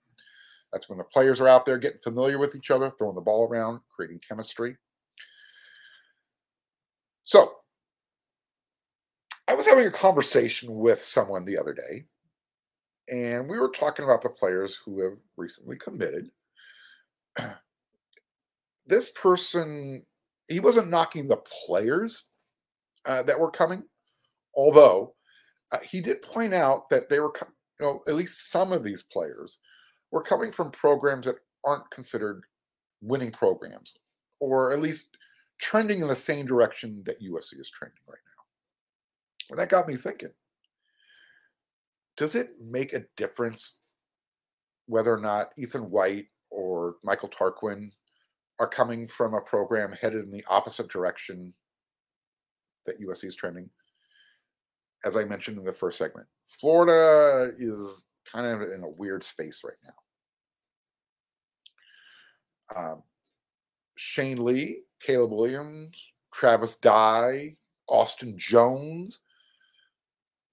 That's 0.72 0.88
when 0.88 0.98
the 0.98 1.04
players 1.04 1.40
are 1.40 1.48
out 1.48 1.66
there 1.66 1.78
getting 1.78 2.00
familiar 2.00 2.38
with 2.38 2.56
each 2.56 2.72
other, 2.72 2.92
throwing 2.92 3.16
the 3.16 3.22
ball 3.22 3.48
around, 3.48 3.80
creating 3.90 4.22
chemistry. 4.28 4.78
So, 7.24 7.54
I 9.48 9.56
was 9.56 9.66
having 9.66 9.88
a 9.88 9.92
conversation 9.92 10.76
with 10.76 11.02
someone 11.02 11.44
the 11.44 11.58
other 11.58 11.74
day, 11.74 12.06
and 13.12 13.50
we 13.50 13.58
were 13.58 13.70
talking 13.70 14.06
about 14.06 14.22
the 14.22 14.30
players 14.30 14.78
who 14.86 15.02
have 15.02 15.18
recently 15.38 15.78
committed. 15.78 16.30
This 18.86 19.12
person, 19.12 20.04
he 20.48 20.60
wasn't 20.60 20.90
knocking 20.90 21.28
the 21.28 21.44
players 21.68 22.24
uh, 23.06 23.22
that 23.22 23.40
were 23.40 23.52
coming, 23.52 23.84
although 24.56 25.14
uh, 25.72 25.78
he 25.88 26.02
did 26.02 26.24
point 26.24 26.56
out 26.56 26.90
that 26.90 27.08
they 27.08 27.20
were, 27.20 27.32
you 27.80 27.86
know, 27.86 28.02
at 28.08 28.16
least 28.16 28.50
some 28.50 28.72
of 28.72 28.84
these 28.84 29.04
players 29.04 29.60
we're 30.12 30.24
coming 30.24 30.52
from 30.52 30.72
programs 30.72 31.26
that 31.26 31.36
aren't 31.66 31.90
considered 31.92 32.44
winning 33.02 33.32
programs, 33.32 33.96
or 34.40 34.74
at 34.74 34.82
least 34.82 35.18
trending 35.60 36.02
in 36.02 36.08
the 36.08 36.16
same 36.16 36.46
direction 36.46 37.04
that 37.06 37.22
USC 37.22 37.60
is 37.60 37.70
trending 37.70 38.00
right 38.08 38.18
now. 38.26 39.52
And 39.52 39.60
that 39.60 39.70
got 39.70 39.88
me 39.88 39.96
thinking 39.96 40.30
does 42.20 42.36
it 42.36 42.50
make 42.62 42.92
a 42.92 43.06
difference 43.16 43.76
whether 44.88 45.14
or 45.14 45.22
not 45.22 45.52
Ethan 45.58 45.90
White 45.90 46.28
or 46.52 46.96
Michael 47.02 47.30
Tarquin 47.30 47.92
are 48.60 48.68
coming 48.68 49.08
from 49.08 49.34
a 49.34 49.40
program 49.40 49.94
headed 50.02 50.26
in 50.26 50.30
the 50.30 50.44
opposite 50.50 50.90
direction 50.90 51.54
that 52.86 53.00
USC 53.00 53.24
is 53.24 53.36
trending? 53.38 53.70
As 55.06 55.16
I 55.16 55.24
mentioned 55.24 55.60
in 55.60 55.64
the 55.64 55.72
first 55.72 55.98
segment, 55.98 56.28
Florida 56.44 57.54
is 57.58 58.04
kind 58.32 58.46
of 58.46 58.62
in 58.72 58.84
a 58.84 58.90
weird 58.90 59.24
space 59.24 59.62
right 59.64 59.78
now. 59.84 59.94
Um, 62.76 63.04
Shane 63.98 64.44
Lee, 64.44 64.84
Caleb 65.02 65.32
Williams, 65.32 65.98
Travis 66.34 66.76
Dye, 66.78 67.56
Austin 67.88 68.38
Jones, 68.38 69.20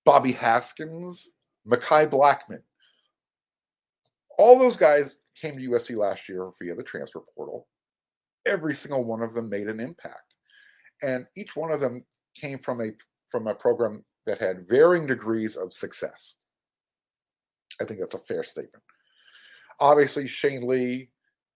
Bobby 0.04 0.32
Haskins, 0.32 1.32
Mekhi 1.68 2.08
Blackmon. 2.08 2.62
All 4.38 4.58
those 4.58 4.76
guys 4.76 5.20
came 5.40 5.56
to 5.56 5.70
USC 5.70 5.96
last 5.96 6.28
year 6.28 6.50
via 6.60 6.74
the 6.74 6.82
transfer 6.82 7.20
portal. 7.34 7.66
Every 8.46 8.74
single 8.74 9.04
one 9.04 9.22
of 9.22 9.34
them 9.34 9.48
made 9.48 9.68
an 9.68 9.80
impact. 9.80 10.34
And 11.02 11.26
each 11.36 11.56
one 11.56 11.70
of 11.70 11.80
them 11.80 12.04
came 12.34 12.58
from 12.58 12.80
a 12.80 12.90
from 13.28 13.48
a 13.48 13.54
program 13.54 14.04
that 14.24 14.38
had 14.38 14.68
varying 14.68 15.06
degrees 15.06 15.56
of 15.56 15.74
success. 15.74 16.36
I 17.80 17.84
think 17.84 18.00
that's 18.00 18.14
a 18.14 18.18
fair 18.18 18.42
statement. 18.42 18.82
Obviously, 19.80 20.26
Shane 20.26 20.66
Lee 20.66 21.10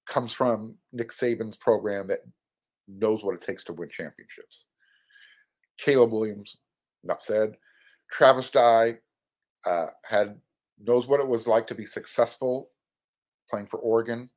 comes 0.07 0.33
from 0.33 0.75
Nick 0.93 1.11
Saban's 1.11 1.57
program 1.57 2.07
that 2.09 2.21
knows 2.89 3.25
what 3.25 3.35
it 3.35 3.41
takes 3.41 3.65
to 3.65 3.73
win 3.73 3.89
championships. 3.89 4.65
Caleb 5.79 6.13
Williams, 6.13 6.57
enough 7.05 7.23
said. 7.23 7.57
Travis 8.11 8.51
Dye 8.51 8.99
uh, 9.67 9.87
had 10.05 10.39
knows 10.83 11.07
what 11.07 11.21
it 11.21 11.29
was 11.29 11.47
like 11.47 11.67
to 11.69 11.75
be 11.75 11.85
successful 11.85 12.71
playing 13.49 13.67
for 13.67 13.79
Oregon, 13.81 14.31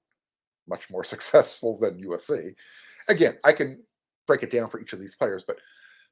much 0.67 0.89
more 0.89 1.03
successful 1.13 1.77
than 1.79 2.03
USC. 2.03 2.53
Again, 3.09 3.37
I 3.43 3.51
can 3.51 3.83
break 4.27 4.43
it 4.43 4.51
down 4.51 4.69
for 4.69 4.79
each 4.79 4.93
of 4.93 4.99
these 4.99 5.15
players, 5.15 5.43
but 5.45 5.57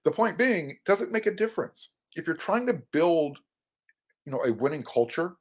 the 0.04 0.12
point 0.12 0.38
being, 0.38 0.78
does 0.86 1.01
it 1.01 1.12
make 1.12 1.25
a 1.25 1.34
difference? 1.34 1.90
If 2.16 2.28
you're 2.28 2.36
trying 2.36 2.66
to 2.68 2.82
build, 2.92 3.38
you 4.25 4.32
know, 4.32 4.42
a 4.46 4.51
winning 4.51 4.84
culture, 4.84 5.36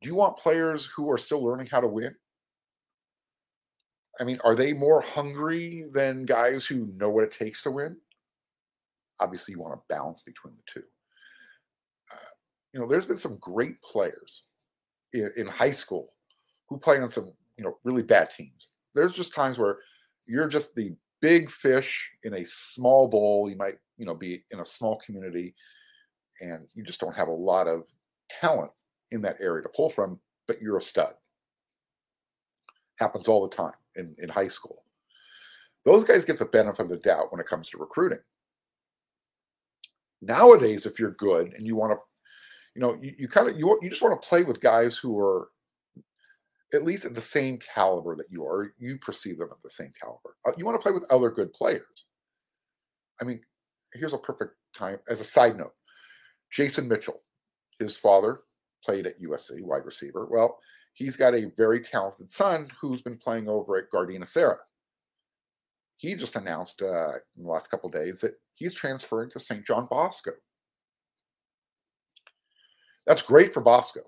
do 0.00 0.08
you 0.08 0.14
want 0.14 0.36
players 0.36 0.86
who 0.86 1.10
are 1.10 1.18
still 1.18 1.44
learning 1.44 1.68
how 1.70 1.80
to 1.80 1.86
win? 1.86 2.14
I 4.20 4.24
mean, 4.24 4.38
are 4.44 4.54
they 4.54 4.72
more 4.72 5.00
hungry 5.00 5.84
than 5.92 6.24
guys 6.24 6.66
who 6.66 6.90
know 6.96 7.10
what 7.10 7.24
it 7.24 7.30
takes 7.30 7.62
to 7.62 7.70
win? 7.70 7.96
Obviously, 9.20 9.52
you 9.52 9.60
want 9.60 9.74
to 9.74 9.94
balance 9.94 10.22
between 10.22 10.54
the 10.54 10.80
two. 10.80 10.86
Uh, 12.12 12.32
you 12.72 12.80
know, 12.80 12.86
there's 12.86 13.06
been 13.06 13.18
some 13.18 13.36
great 13.38 13.80
players 13.82 14.44
in, 15.12 15.30
in 15.36 15.46
high 15.46 15.70
school 15.70 16.14
who 16.68 16.78
play 16.78 16.98
on 17.00 17.08
some, 17.08 17.32
you 17.56 17.64
know, 17.64 17.78
really 17.84 18.02
bad 18.02 18.30
teams. 18.30 18.70
There's 18.94 19.12
just 19.12 19.34
times 19.34 19.58
where 19.58 19.78
you're 20.26 20.48
just 20.48 20.74
the 20.74 20.94
big 21.20 21.50
fish 21.50 22.10
in 22.24 22.34
a 22.34 22.46
small 22.46 23.08
bowl. 23.08 23.50
You 23.50 23.56
might, 23.56 23.76
you 23.98 24.06
know, 24.06 24.14
be 24.14 24.42
in 24.50 24.60
a 24.60 24.64
small 24.64 24.96
community 25.04 25.54
and 26.40 26.66
you 26.74 26.82
just 26.82 27.00
don't 27.00 27.16
have 27.16 27.28
a 27.28 27.32
lot 27.32 27.68
of 27.68 27.84
talent 28.28 28.70
in 29.12 29.22
that 29.22 29.40
area 29.40 29.62
to 29.62 29.68
pull 29.68 29.90
from, 29.90 30.18
but 30.46 30.60
you're 30.60 30.78
a 30.78 30.82
stud. 30.82 31.12
Happens 32.98 33.28
all 33.28 33.46
the 33.46 33.54
time 33.54 33.74
in, 33.96 34.14
in 34.18 34.28
high 34.28 34.48
school. 34.48 34.84
Those 35.84 36.04
guys 36.04 36.24
get 36.24 36.38
the 36.38 36.44
benefit 36.44 36.80
of 36.82 36.88
the 36.88 36.98
doubt 36.98 37.32
when 37.32 37.40
it 37.40 37.46
comes 37.46 37.68
to 37.70 37.78
recruiting. 37.78 38.18
Nowadays, 40.20 40.84
if 40.84 40.98
you're 40.98 41.12
good 41.12 41.54
and 41.54 41.66
you 41.66 41.76
want 41.76 41.92
to, 41.92 41.98
you 42.74 42.82
know, 42.82 42.98
you, 43.00 43.12
you 43.18 43.28
kind 43.28 43.48
of 43.48 43.58
you, 43.58 43.78
you 43.80 43.88
just 43.88 44.02
want 44.02 44.20
to 44.20 44.28
play 44.28 44.42
with 44.42 44.60
guys 44.60 44.96
who 44.96 45.18
are 45.18 45.48
at 46.74 46.84
least 46.84 47.04
at 47.04 47.14
the 47.14 47.20
same 47.20 47.58
caliber 47.58 48.14
that 48.14 48.30
you 48.30 48.44
are. 48.44 48.74
You 48.78 48.98
perceive 48.98 49.38
them 49.38 49.48
at 49.50 49.62
the 49.62 49.70
same 49.70 49.92
caliber. 50.00 50.36
Uh, 50.46 50.52
you 50.58 50.64
want 50.64 50.78
to 50.78 50.82
play 50.82 50.92
with 50.92 51.10
other 51.10 51.30
good 51.30 51.52
players. 51.52 52.04
I 53.20 53.24
mean, 53.24 53.40
here's 53.94 54.12
a 54.12 54.18
perfect 54.18 54.54
time 54.74 54.98
as 55.08 55.20
a 55.20 55.24
side 55.24 55.56
note. 55.56 55.74
Jason 56.50 56.86
Mitchell, 56.86 57.22
his 57.78 57.96
father 57.96 58.40
played 58.84 59.06
at 59.06 59.20
USC, 59.20 59.62
wide 59.62 59.84
receiver. 59.84 60.26
Well, 60.30 60.58
he's 60.92 61.16
got 61.16 61.34
a 61.34 61.50
very 61.56 61.80
talented 61.80 62.30
son 62.30 62.68
who's 62.80 63.02
been 63.02 63.16
playing 63.16 63.48
over 63.48 63.76
at 63.76 63.90
Gardena 63.90 64.26
Serra. 64.26 64.58
He 65.96 66.14
just 66.14 66.36
announced 66.36 66.82
uh, 66.82 67.12
in 67.36 67.44
the 67.44 67.50
last 67.50 67.70
couple 67.70 67.90
days 67.90 68.20
that 68.22 68.34
he's 68.54 68.74
transferring 68.74 69.30
to 69.30 69.40
St. 69.40 69.66
John 69.66 69.86
Bosco. 69.90 70.32
That's 73.06 73.22
great 73.22 73.52
for 73.52 73.60
Bosco, 73.60 74.00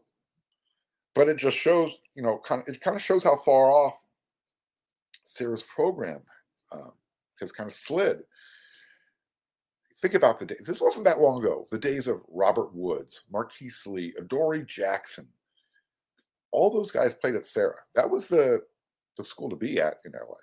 but 1.14 1.28
it 1.28 1.36
just 1.36 1.56
shows, 1.56 1.98
you 2.14 2.22
know, 2.22 2.38
kind 2.38 2.62
of 2.62 2.74
it 2.74 2.80
kind 2.80 2.96
of 2.96 3.02
shows 3.02 3.24
how 3.24 3.36
far 3.36 3.70
off 3.70 4.02
Serra's 5.24 5.64
program 5.64 6.20
um, 6.72 6.92
has 7.40 7.52
kind 7.52 7.66
of 7.66 7.74
slid 7.74 8.22
think 10.02 10.14
about 10.14 10.38
the 10.40 10.44
days. 10.44 10.66
This 10.66 10.80
wasn't 10.80 11.06
that 11.06 11.20
long 11.20 11.42
ago. 11.42 11.64
The 11.70 11.78
days 11.78 12.08
of 12.08 12.20
Robert 12.28 12.74
Woods, 12.74 13.22
Marquise 13.32 13.86
Lee, 13.86 14.12
Adoree 14.18 14.66
Jackson. 14.66 15.28
All 16.50 16.70
those 16.70 16.90
guys 16.90 17.14
played 17.14 17.36
at 17.36 17.46
Serra. 17.46 17.76
That 17.94 18.10
was 18.10 18.28
the, 18.28 18.60
the 19.16 19.24
school 19.24 19.48
to 19.48 19.56
be 19.56 19.80
at 19.80 19.98
in 20.04 20.12
LA. 20.12 20.34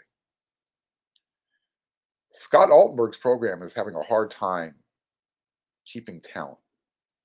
Scott 2.32 2.70
Altenberg's 2.70 3.18
program 3.18 3.62
is 3.62 3.74
having 3.74 3.96
a 3.96 4.01
hard 4.01 4.32
time 4.32 4.75
keeping 5.86 6.22
talent. 6.22 6.58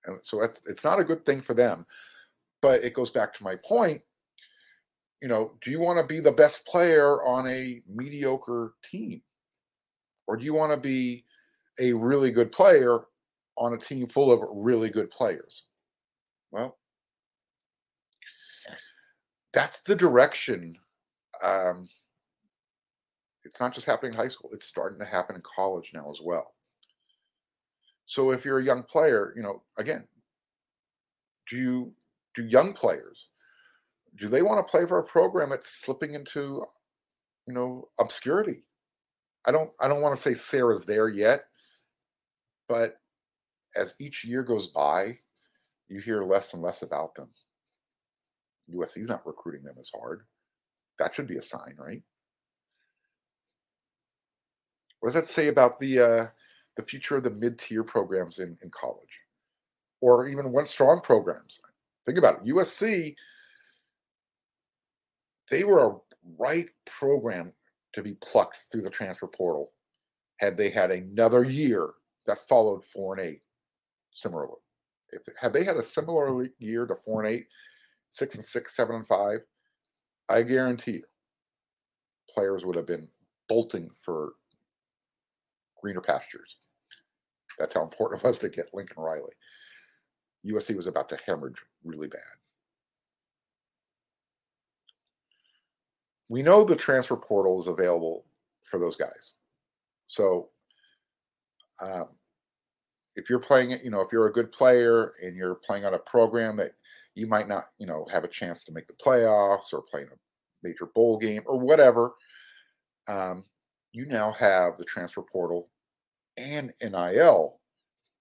And 0.07 0.19
so 0.23 0.41
that's 0.41 0.67
it's 0.69 0.85
not 0.85 1.00
a 1.00 1.05
good 1.05 1.25
thing 1.25 1.41
for 1.41 1.55
them. 1.55 1.87
But 2.61 2.83
it 2.83 2.95
goes 2.95 3.11
back 3.11 3.33
to 3.35 3.45
my 3.45 3.57
point. 3.57 4.03
You 5.23 5.29
know, 5.29 5.53
do 5.62 5.71
you 5.71 5.81
want 5.81 5.99
to 5.99 6.14
be 6.14 6.21
the 6.21 6.33
best 6.33 6.67
player 6.67 7.23
on 7.23 7.47
a 7.47 7.81
mediocre 7.88 8.75
team? 8.91 9.23
Or 10.26 10.37
do 10.37 10.45
you 10.45 10.55
want 10.55 10.73
to 10.73 10.79
be 10.79 11.25
a 11.81 11.93
really 11.93 12.31
good 12.31 12.52
player 12.52 13.00
on 13.57 13.75
a 13.75 13.78
team 13.78 14.07
full 14.07 14.33
of 14.33 14.40
really 14.52 14.90
good 14.90 15.11
players. 15.11 15.64
Well, 16.50 16.78
that's 19.52 19.81
the 19.81 19.95
direction. 19.95 20.76
Um, 21.43 21.88
it's 23.45 23.61
not 23.61 23.75
just 23.75 23.87
happening 23.87 24.12
in 24.12 24.19
high 24.19 24.28
school, 24.28 24.50
it's 24.52 24.66
starting 24.66 24.99
to 24.99 25.04
happen 25.04 25.37
in 25.37 25.43
college 25.43 25.90
now 25.95 26.11
as 26.11 26.21
well. 26.23 26.54
So 28.07 28.31
if 28.31 28.45
you're 28.45 28.59
a 28.59 28.64
young 28.64 28.83
player, 28.83 29.33
you 29.37 29.43
know, 29.43 29.62
again, 29.78 30.07
do 31.49 31.57
you 31.57 31.95
do 32.35 32.45
young 32.45 32.73
players 32.73 33.28
do 34.16 34.28
they 34.28 34.43
want 34.43 34.64
to 34.64 34.71
play 34.71 34.87
for 34.87 34.99
a 34.99 35.04
program 35.04 35.50
that's 35.50 35.69
slipping 35.69 36.14
into 36.14 36.64
you 37.47 37.54
know 37.54 37.88
obscurity? 38.00 38.64
I 39.47 39.50
don't 39.50 39.71
I 39.81 39.88
don't 39.88 40.02
want 40.02 40.14
to 40.14 40.21
say 40.21 40.35
Serra's 40.35 40.87
there 40.87 41.09
yet 41.09 41.45
but 42.68 43.00
as 43.76 43.94
each 43.99 44.25
year 44.25 44.42
goes 44.42 44.68
by, 44.68 45.18
you 45.88 46.00
hear 46.00 46.23
less 46.23 46.54
and 46.54 46.62
less 46.62 46.83
about 46.83 47.14
them. 47.14 47.28
USC's 48.73 49.09
not 49.09 49.26
recruiting 49.26 49.62
them 49.62 49.76
as 49.78 49.90
hard. 49.94 50.23
That 50.99 51.14
should 51.14 51.26
be 51.26 51.37
a 51.37 51.42
sign, 51.42 51.75
right? 51.78 52.02
What 55.00 55.12
does 55.12 55.21
that 55.21 55.28
say 55.28 55.49
about 55.49 55.78
the 55.78 56.00
uh, 56.00 56.26
the 56.76 56.83
future 56.83 57.16
of 57.16 57.23
the 57.23 57.30
mid-tier 57.30 57.85
programs 57.85 58.38
in, 58.38 58.56
in 58.62 58.71
college, 58.71 59.21
or 60.00 60.28
even 60.28 60.52
one 60.52 60.64
strong 60.64 61.00
programs? 61.00 61.61
Think 62.06 62.16
about 62.16 62.37
it. 62.37 62.54
USC, 62.54 63.14
they 65.50 65.64
were 65.64 65.87
a 65.87 65.97
right 66.38 66.68
program 66.87 67.52
to 67.92 68.02
be 68.02 68.14
plucked 68.14 68.59
through 68.71 68.83
the 68.83 68.90
transfer 68.90 69.26
portal 69.26 69.73
had 70.38 70.56
they 70.56 70.71
had 70.71 70.90
another 70.90 71.44
year 71.44 71.90
that 72.26 72.38
followed 72.49 72.85
four 72.85 73.14
and 73.16 73.26
eight 73.26 73.40
similarly. 74.14 74.61
If 75.11 75.23
had 75.40 75.52
they 75.52 75.64
had 75.64 75.76
a 75.76 75.83
similar 75.83 76.28
mm. 76.28 76.50
year 76.59 76.87
to 76.87 76.97
four 76.97 77.23
and 77.23 77.35
eight, 77.35 77.47
six 78.11 78.35
and 78.37 78.44
six, 78.44 78.77
seven 78.77 78.96
and 78.96 79.07
five, 79.07 79.40
I 80.29 80.42
guarantee 80.42 80.92
you, 80.92 81.05
players 82.33 82.64
would 82.64 82.77
have 82.77 82.87
been 82.87 83.09
bolting 83.49 83.90
for 83.96 84.33
greener 85.81 86.01
pastures. 86.01 86.57
That's 87.59 87.75
how 87.75 87.83
important 87.83 88.20
it 88.25 88.27
was 88.27 88.38
to 88.38 88.49
get 88.49 88.72
Lincoln 88.72 89.03
Riley. 89.03 89.33
USC 90.46 90.77
was 90.77 90.87
about 90.87 91.09
to 91.09 91.18
hemorrhage 91.27 91.62
really 91.85 92.09
bad. 92.09 92.20
We 96.29 96.42
know 96.42 96.64
the 96.64 96.77
transfer 96.77 97.16
portal 97.16 97.59
is 97.61 97.66
available 97.66 98.25
for 98.64 98.79
those 98.79 98.96
guys. 98.96 99.33
So 100.07 100.49
um, 101.83 102.09
if 103.17 103.31
you're 103.31 103.39
playing 103.39 103.71
it, 103.71 103.85
you 103.85 103.91
know, 103.91 104.01
if 104.01 104.13
you're 104.13 104.27
a 104.27 104.33
good 104.33 104.51
player 104.53 105.13
and 105.23 105.37
you're 105.37 105.55
playing 105.55 105.85
on 105.85 105.95
a 105.95 105.99
program 105.99 106.57
that 106.57 106.73
you 107.15 107.27
might 107.27 107.49
not, 107.49 107.67
you 107.79 107.87
know, 107.87 108.07
have 108.13 108.25
a 108.25 108.29
chance 108.29 108.65
to 108.65 108.73
make 108.73 108.87
the 108.87 108.95
playoffs 108.95 109.73
or 109.73 109.83
play 109.83 110.03
in 110.03 110.09
a 110.09 110.19
major 110.63 110.87
bowl 110.95 111.17
game 111.17 111.43
or 111.47 111.59
whatever, 111.59 112.13
um, 113.09 113.45
you 113.93 114.07
now 114.07 114.33
have 114.33 114.77
the 114.77 114.85
transfer 114.85 115.23
portal 115.23 115.69
and 116.37 116.73
NIL 116.83 117.61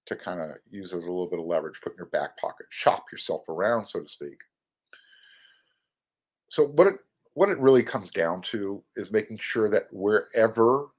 to 0.05 0.15
kind 0.15 0.39
of 0.39 0.51
use 0.69 0.93
as 0.93 1.07
a 1.07 1.11
little 1.11 1.29
bit 1.29 1.39
of 1.39 1.45
leverage, 1.45 1.79
put 1.81 1.93
in 1.93 1.97
your 1.97 2.07
back 2.07 2.37
pocket, 2.37 2.67
shop 2.69 3.05
yourself 3.11 3.47
around, 3.49 3.87
so 3.87 4.01
to 4.01 4.09
speak. 4.09 4.39
So 6.49 6.67
what 6.67 6.87
it 6.87 6.95
what 7.35 7.49
it 7.49 7.57
really 7.57 7.81
comes 7.81 8.11
down 8.11 8.43
to 8.43 8.83
is 8.95 9.11
making 9.11 9.39
sure 9.39 9.67
that 9.69 9.87
wherever 9.91 10.89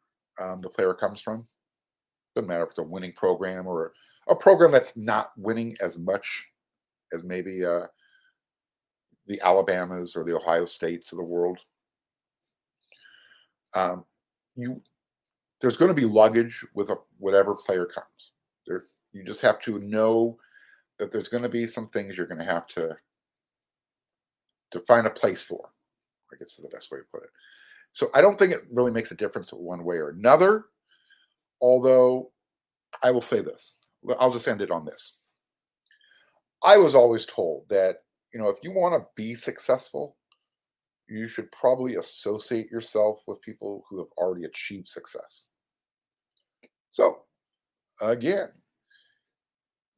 um, 0.41 0.61
the 0.61 0.69
player 0.69 0.93
comes 0.93 1.21
from, 1.21 1.47
doesn't 2.35 2.49
matter 2.49 2.65
if 2.65 2.71
it's 2.71 2.79
a 2.79 2.83
winning 2.83 3.13
program 3.13 3.67
or 3.67 3.93
a 4.29 4.35
program 4.35 4.73
that's 4.73 4.97
not 4.97 5.31
winning 5.37 5.77
as 5.83 5.99
much 5.99 6.47
as 7.13 7.23
maybe 7.23 7.65
uh, 7.65 7.87
the 9.27 9.41
Alabamas 9.43 10.17
or 10.17 10.25
the 10.25 10.37
Ohio 10.37 10.67
States 10.67 11.13
of 11.13 11.19
the 11.19 11.25
world. 11.25 11.59
Um, 13.75 14.05
you 14.57 14.81
there's 15.61 15.77
going 15.77 15.89
to 15.89 16.01
be 16.01 16.07
luggage 16.07 16.65
with 16.75 16.91
a, 16.91 16.97
whatever 17.19 17.55
player 17.55 17.87
comes. 17.87 18.33
There, 18.67 18.85
you 19.13 19.25
just 19.25 19.41
have 19.41 19.61
to 19.61 19.79
know 19.79 20.39
that 20.99 21.11
there's 21.11 21.29
going 21.29 21.43
to 21.43 21.49
be 21.49 21.67
some 21.67 21.89
things 21.89 22.17
you're 22.17 22.27
going 22.27 22.41
to 22.41 22.45
have 22.45 22.67
to 22.69 22.97
to 24.71 24.81
find 24.81 25.07
a 25.07 25.11
place 25.11 25.43
for. 25.43 25.71
I 26.33 26.37
guess 26.37 26.59
is 26.59 26.65
the 26.65 26.69
best 26.69 26.91
way 26.91 26.99
to 26.99 27.05
put 27.13 27.23
it. 27.23 27.31
So 27.93 28.09
I 28.13 28.21
don't 28.21 28.39
think 28.39 28.53
it 28.53 28.63
really 28.73 28.91
makes 28.91 29.13
a 29.13 29.17
difference 29.17 29.51
one 29.51 29.85
way 29.85 29.97
or 29.97 30.11
another. 30.11 30.67
Although 31.65 32.31
I 33.03 33.11
will 33.11 33.23
say 33.23 33.41
this, 33.41 33.77
I'll 34.21 34.31
just 34.31 34.47
end 34.47 34.61
it 34.61 34.71
on 34.71 34.85
this. 34.85 35.15
I 36.63 36.77
was 36.77 36.95
always 36.95 37.25
told 37.25 37.67
that, 37.71 37.97
you 38.35 38.41
know, 38.41 38.51
if 38.51 38.59
you 38.63 38.71
want 38.71 38.93
to 38.93 39.07
be 39.17 39.35
successful, 39.35 40.19
you 41.09 41.27
should 41.27 41.51
probably 41.53 41.95
associate 41.95 42.71
yourself 42.71 43.23
with 43.27 43.41
people 43.41 43.83
who 43.89 43.99
have 43.99 44.11
already 44.19 44.45
achieved 44.45 44.89
success. 44.89 45.47
So, 46.93 47.23
again, 48.03 48.49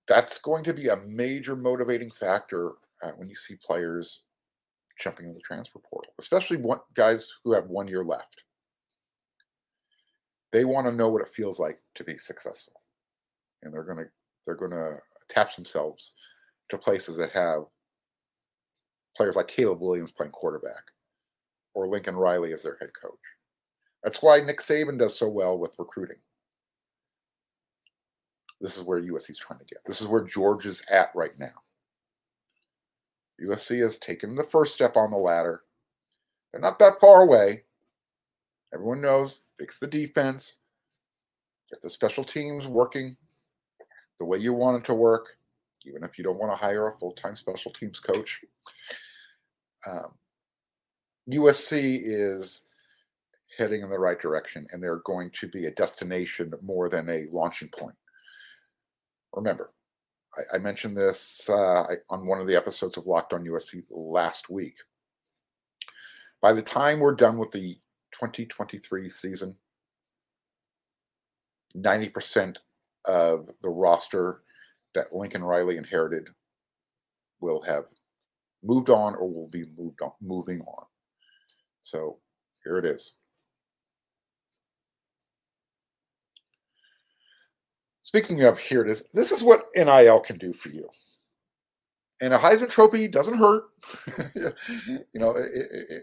that's 0.06 0.38
going 0.38 0.62
to 0.64 0.72
be 0.72 0.86
a 0.86 1.02
major 1.04 1.56
motivating 1.56 2.12
factor 2.12 2.74
uh, 3.02 3.10
when 3.16 3.28
you 3.28 3.34
see 3.34 3.56
players 3.56 4.22
jumping 5.00 5.26
in 5.26 5.34
the 5.34 5.40
transfer 5.40 5.80
portal, 5.80 6.12
especially 6.20 6.58
one, 6.58 6.78
guys 6.94 7.28
who 7.42 7.52
have 7.52 7.66
one 7.66 7.88
year 7.88 8.04
left. 8.04 8.42
They 10.56 10.64
want 10.64 10.86
to 10.86 10.92
know 10.94 11.10
what 11.10 11.20
it 11.20 11.28
feels 11.28 11.60
like 11.60 11.78
to 11.96 12.02
be 12.02 12.16
successful, 12.16 12.80
and 13.62 13.70
they're 13.74 13.84
going 13.84 13.98
to 13.98 14.06
they're 14.46 14.54
going 14.54 14.70
to 14.70 14.96
attach 15.28 15.54
themselves 15.54 16.14
to 16.70 16.78
places 16.78 17.18
that 17.18 17.30
have 17.32 17.64
players 19.14 19.36
like 19.36 19.48
Caleb 19.48 19.82
Williams 19.82 20.12
playing 20.12 20.32
quarterback, 20.32 20.80
or 21.74 21.86
Lincoln 21.86 22.16
Riley 22.16 22.54
as 22.54 22.62
their 22.62 22.78
head 22.80 22.88
coach. 22.98 23.20
That's 24.02 24.22
why 24.22 24.40
Nick 24.40 24.60
Saban 24.60 24.98
does 24.98 25.18
so 25.18 25.28
well 25.28 25.58
with 25.58 25.76
recruiting. 25.78 26.16
This 28.62 28.78
is 28.78 28.82
where 28.82 29.02
USC 29.02 29.32
is 29.32 29.38
trying 29.38 29.58
to 29.58 29.66
get. 29.66 29.80
This 29.84 30.00
is 30.00 30.06
where 30.06 30.24
george 30.24 30.64
is 30.64 30.82
at 30.90 31.10
right 31.14 31.38
now. 31.38 31.52
USC 33.46 33.78
has 33.80 33.98
taken 33.98 34.34
the 34.34 34.42
first 34.42 34.72
step 34.72 34.96
on 34.96 35.10
the 35.10 35.18
ladder. 35.18 35.64
They're 36.50 36.62
not 36.62 36.78
that 36.78 36.98
far 36.98 37.24
away. 37.24 37.64
Everyone 38.72 39.02
knows 39.02 39.40
fix 39.58 39.78
the 39.78 39.86
defense, 39.86 40.56
get 41.70 41.80
the 41.82 41.90
special 41.90 42.24
teams 42.24 42.66
working 42.66 43.16
the 44.18 44.24
way 44.24 44.38
you 44.38 44.52
want 44.52 44.78
it 44.78 44.84
to 44.86 44.94
work, 44.94 45.36
even 45.84 46.02
if 46.02 46.18
you 46.18 46.24
don't 46.24 46.38
want 46.38 46.52
to 46.52 46.56
hire 46.56 46.88
a 46.88 46.92
full 46.92 47.12
time 47.12 47.36
special 47.36 47.70
teams 47.70 48.00
coach. 48.00 48.40
Um, 49.88 50.12
USC 51.30 52.00
is 52.02 52.62
heading 53.58 53.82
in 53.82 53.90
the 53.90 53.98
right 53.98 54.20
direction, 54.20 54.66
and 54.72 54.82
they're 54.82 55.02
going 55.04 55.30
to 55.30 55.48
be 55.48 55.66
a 55.66 55.70
destination 55.72 56.52
more 56.62 56.88
than 56.88 57.08
a 57.08 57.26
launching 57.30 57.68
point. 57.68 57.96
Remember, 59.34 59.72
I, 60.36 60.56
I 60.56 60.58
mentioned 60.58 60.96
this 60.96 61.48
uh, 61.48 61.84
on 62.10 62.26
one 62.26 62.40
of 62.40 62.46
the 62.46 62.56
episodes 62.56 62.96
of 62.96 63.06
Locked 63.06 63.34
on 63.34 63.44
USC 63.44 63.82
last 63.90 64.50
week. 64.50 64.76
By 66.40 66.52
the 66.52 66.62
time 66.62 67.00
we're 67.00 67.14
done 67.14 67.38
with 67.38 67.50
the 67.50 67.78
2023 68.20 69.08
season, 69.08 69.56
90% 71.76 72.56
of 73.04 73.48
the 73.62 73.68
roster 73.68 74.42
that 74.94 75.12
Lincoln 75.12 75.44
Riley 75.44 75.76
inherited 75.76 76.28
will 77.40 77.60
have 77.62 77.84
moved 78.62 78.90
on 78.90 79.14
or 79.14 79.30
will 79.30 79.48
be 79.48 79.64
moved 79.76 80.00
on, 80.02 80.12
moving 80.20 80.60
on. 80.62 80.86
So 81.82 82.18
here 82.64 82.78
it 82.78 82.84
is. 82.84 83.12
Speaking 88.02 88.44
of 88.44 88.58
here 88.58 88.82
it 88.82 88.90
is, 88.90 89.10
this 89.12 89.32
is 89.32 89.42
what 89.42 89.66
NIL 89.74 90.20
can 90.20 90.38
do 90.38 90.52
for 90.52 90.70
you. 90.70 90.88
And 92.20 92.32
a 92.32 92.38
Heisman 92.38 92.70
Trophy 92.70 93.08
doesn't 93.08 93.36
hurt. 93.36 93.64
you 94.86 95.20
know, 95.20 95.32
it, 95.32 95.50
it, 95.52 95.86
it, 95.90 96.02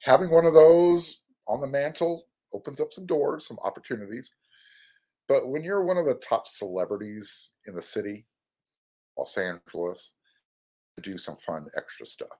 having 0.00 0.30
one 0.30 0.44
of 0.44 0.54
those 0.54 1.20
on 1.48 1.60
the 1.60 1.66
mantle 1.66 2.26
opens 2.52 2.80
up 2.80 2.92
some 2.92 3.06
doors, 3.06 3.46
some 3.46 3.58
opportunities. 3.64 4.34
But 5.28 5.48
when 5.48 5.64
you're 5.64 5.84
one 5.84 5.98
of 5.98 6.06
the 6.06 6.14
top 6.14 6.46
celebrities 6.46 7.50
in 7.66 7.74
the 7.74 7.82
city, 7.82 8.26
Los 9.18 9.36
Angeles, 9.36 10.12
to 10.96 11.02
do 11.02 11.18
some 11.18 11.36
fun 11.36 11.66
extra 11.76 12.06
stuff, 12.06 12.38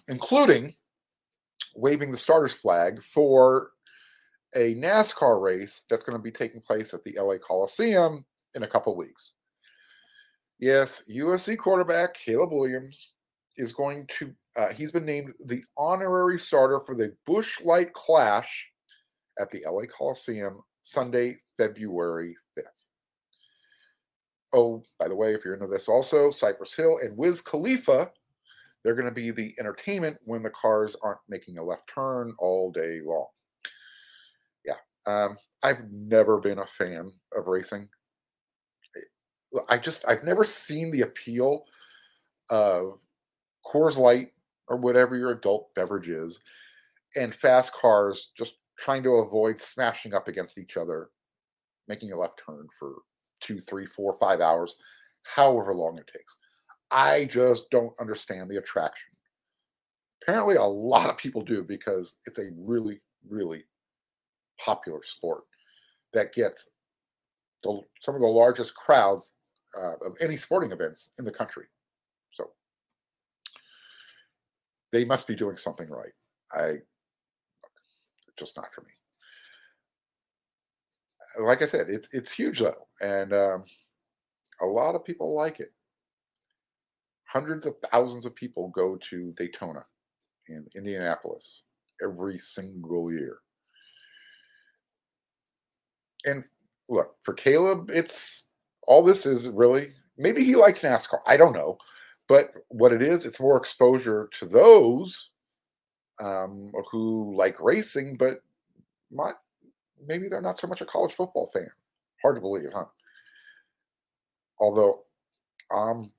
including 0.08 0.74
waving 1.74 2.10
the 2.10 2.16
starters 2.16 2.54
flag 2.54 3.02
for 3.02 3.72
a 4.54 4.74
NASCAR 4.76 5.42
race 5.42 5.84
that's 5.88 6.02
going 6.02 6.16
to 6.16 6.22
be 6.22 6.30
taking 6.30 6.60
place 6.60 6.94
at 6.94 7.02
the 7.02 7.16
LA 7.20 7.36
Coliseum 7.36 8.24
in 8.54 8.62
a 8.62 8.66
couple 8.66 8.96
weeks. 8.96 9.34
Yes, 10.58 11.04
USC 11.10 11.58
quarterback 11.58 12.14
Caleb 12.14 12.52
Williams 12.52 13.12
is 13.56 13.72
going 13.72 14.06
to, 14.18 14.32
uh, 14.56 14.68
he's 14.72 14.92
been 14.92 15.06
named 15.06 15.32
the 15.46 15.62
honorary 15.76 16.38
starter 16.38 16.80
for 16.80 16.94
the 16.94 17.14
Busch 17.26 17.60
Light 17.62 17.92
Clash 17.92 18.70
at 19.40 19.50
the 19.50 19.62
LA 19.66 19.82
Coliseum 19.86 20.60
Sunday, 20.82 21.36
February 21.56 22.36
5th. 22.58 22.86
Oh, 24.52 24.82
by 24.98 25.08
the 25.08 25.16
way, 25.16 25.34
if 25.34 25.44
you're 25.44 25.54
into 25.54 25.66
this 25.66 25.88
also, 25.88 26.30
Cypress 26.30 26.74
Hill 26.74 26.98
and 27.02 27.16
Wiz 27.16 27.40
Khalifa, 27.40 28.10
they're 28.84 28.94
going 28.94 29.08
to 29.08 29.12
be 29.12 29.32
the 29.32 29.52
entertainment 29.58 30.16
when 30.24 30.42
the 30.42 30.50
cars 30.50 30.96
aren't 31.02 31.18
making 31.28 31.58
a 31.58 31.64
left 31.64 31.90
turn 31.92 32.32
all 32.38 32.70
day 32.70 33.00
long. 33.04 33.26
Yeah, 34.64 34.76
um, 35.08 35.36
I've 35.62 35.90
never 35.90 36.38
been 36.38 36.60
a 36.60 36.66
fan 36.66 37.10
of 37.36 37.48
racing. 37.48 37.88
I 39.68 39.78
just, 39.78 40.06
I've 40.08 40.22
never 40.22 40.44
seen 40.44 40.92
the 40.92 41.02
appeal 41.02 41.64
of 42.50 43.00
Coors 43.66 43.98
Light 43.98 44.28
or 44.68 44.76
whatever 44.76 45.16
your 45.16 45.32
adult 45.32 45.74
beverage 45.74 46.08
is 46.08 46.40
and 47.16 47.34
fast 47.34 47.72
cars 47.72 48.30
just 48.36 48.54
trying 48.78 49.02
to 49.02 49.14
avoid 49.16 49.58
smashing 49.58 50.14
up 50.14 50.28
against 50.28 50.58
each 50.58 50.76
other, 50.76 51.10
making 51.88 52.12
a 52.12 52.16
left 52.16 52.40
turn 52.44 52.66
for 52.78 52.96
two, 53.40 53.58
three, 53.58 53.86
four, 53.86 54.14
five 54.14 54.40
hours, 54.40 54.76
however 55.22 55.74
long 55.74 55.98
it 55.98 56.10
takes. 56.12 56.36
I 56.90 57.24
just 57.24 57.68
don't 57.70 57.98
understand 58.00 58.50
the 58.50 58.58
attraction. 58.58 59.10
Apparently, 60.22 60.56
a 60.56 60.62
lot 60.62 61.10
of 61.10 61.16
people 61.16 61.42
do 61.42 61.62
because 61.62 62.14
it's 62.26 62.38
a 62.38 62.50
really, 62.56 63.00
really 63.28 63.64
popular 64.58 65.02
sport 65.02 65.44
that 66.12 66.32
gets 66.32 66.66
the, 67.62 67.80
some 68.00 68.14
of 68.14 68.20
the 68.20 68.26
largest 68.26 68.74
crowds 68.74 69.34
uh, 69.78 69.94
of 70.04 70.16
any 70.20 70.36
sporting 70.36 70.72
events 70.72 71.10
in 71.18 71.24
the 71.24 71.30
country. 71.30 71.66
So 72.32 72.50
they 74.96 75.04
must 75.04 75.26
be 75.26 75.36
doing 75.36 75.58
something 75.58 75.90
right. 75.90 76.12
I 76.52 76.76
just 78.38 78.56
not 78.56 78.72
for 78.72 78.80
me. 78.80 78.92
Like 81.44 81.60
I 81.60 81.66
said, 81.66 81.90
it's 81.90 82.14
it's 82.14 82.32
huge 82.32 82.60
though, 82.60 82.86
and 83.02 83.34
um, 83.34 83.64
a 84.62 84.66
lot 84.66 84.94
of 84.94 85.04
people 85.04 85.34
like 85.34 85.60
it. 85.60 85.68
Hundreds 87.26 87.66
of 87.66 87.74
thousands 87.92 88.24
of 88.24 88.34
people 88.34 88.68
go 88.68 88.96
to 89.10 89.34
Daytona 89.36 89.84
in 90.48 90.66
Indianapolis 90.74 91.64
every 92.02 92.38
single 92.38 93.12
year. 93.12 93.40
And 96.24 96.42
look, 96.88 97.16
for 97.22 97.34
Caleb, 97.34 97.90
it's 97.92 98.44
all 98.88 99.02
this 99.02 99.26
is 99.26 99.48
really 99.48 99.88
maybe 100.16 100.42
he 100.42 100.56
likes 100.56 100.80
NASCAR. 100.80 101.18
I 101.26 101.36
don't 101.36 101.52
know. 101.52 101.76
But 102.28 102.52
what 102.68 102.92
it 102.92 103.02
is, 103.02 103.24
it's 103.24 103.40
more 103.40 103.56
exposure 103.56 104.28
to 104.38 104.46
those 104.46 105.30
um, 106.22 106.72
who 106.90 107.34
like 107.36 107.60
racing, 107.60 108.16
but 108.16 108.42
maybe 110.06 110.28
they're 110.28 110.42
not 110.42 110.58
so 110.58 110.66
much 110.66 110.80
a 110.80 110.86
college 110.86 111.12
football 111.12 111.50
fan. 111.52 111.68
Hard 112.22 112.36
to 112.36 112.40
believe, 112.40 112.70
huh? 112.72 112.86
Although 114.58 115.04
I'm 115.70 116.10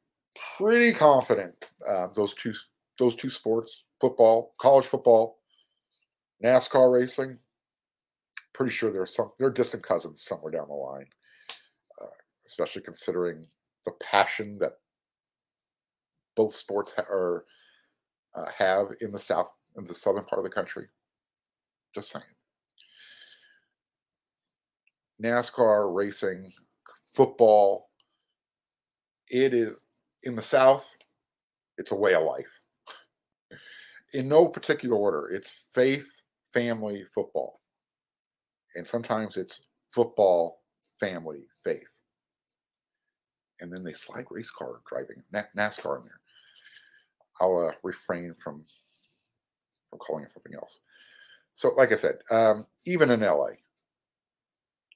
pretty 0.57 0.93
confident 0.93 1.53
uh, 1.87 2.07
those 2.13 2.33
two 2.35 2.53
those 2.99 3.15
two 3.15 3.29
sports, 3.29 3.83
football, 3.99 4.55
college 4.59 4.85
football, 4.85 5.39
NASCAR 6.43 6.91
racing, 6.91 7.37
pretty 8.53 8.71
sure 8.71 8.91
they're 8.91 9.05
some 9.05 9.31
they're 9.39 9.49
distant 9.49 9.83
cousins 9.83 10.23
somewhere 10.23 10.51
down 10.51 10.67
the 10.67 10.73
line. 10.73 11.07
Uh, 12.01 12.05
especially 12.45 12.81
considering 12.81 13.45
the 13.85 13.91
passion 14.01 14.57
that 14.59 14.73
both 16.37 16.53
sports 16.53 16.93
ha- 16.95 17.03
are, 17.09 17.43
uh, 18.35 18.45
have 18.57 18.87
in 19.01 19.11
the 19.11 19.19
south 19.19 19.51
in 19.77 19.83
the 19.83 19.93
southern 19.93 20.23
part 20.25 20.39
of 20.39 20.45
the 20.45 20.49
country. 20.49 20.87
Just 21.93 22.11
saying. 22.11 22.25
NASCAR 25.21 25.93
racing, 25.93 26.51
football, 27.11 27.89
it 29.29 29.53
is 29.53 29.87
in 30.23 30.35
the 30.35 30.41
South, 30.41 30.97
it's 31.77 31.91
a 31.91 31.95
way 31.95 32.13
of 32.13 32.23
life. 32.23 32.61
In 34.13 34.27
no 34.27 34.47
particular 34.47 34.95
order, 34.95 35.27
it's 35.27 35.71
faith, 35.73 36.07
family, 36.53 37.03
football. 37.13 37.59
And 38.75 38.85
sometimes 38.85 39.37
it's 39.37 39.61
football, 39.89 40.61
family, 40.99 41.45
faith. 41.63 42.01
And 43.59 43.71
then 43.71 43.83
they 43.83 43.91
slide 43.91 44.25
race 44.29 44.51
car 44.51 44.81
driving, 44.87 45.23
NASCAR 45.33 45.99
in 45.99 46.05
there. 46.05 46.21
I'll 47.41 47.67
uh, 47.67 47.71
refrain 47.83 48.33
from 48.33 48.63
from 49.89 49.99
calling 49.99 50.23
it 50.23 50.31
something 50.31 50.53
else. 50.53 50.79
So, 51.53 51.69
like 51.75 51.91
I 51.91 51.95
said, 51.95 52.17
um, 52.29 52.67
even 52.85 53.09
in 53.09 53.21
LA, 53.21 53.49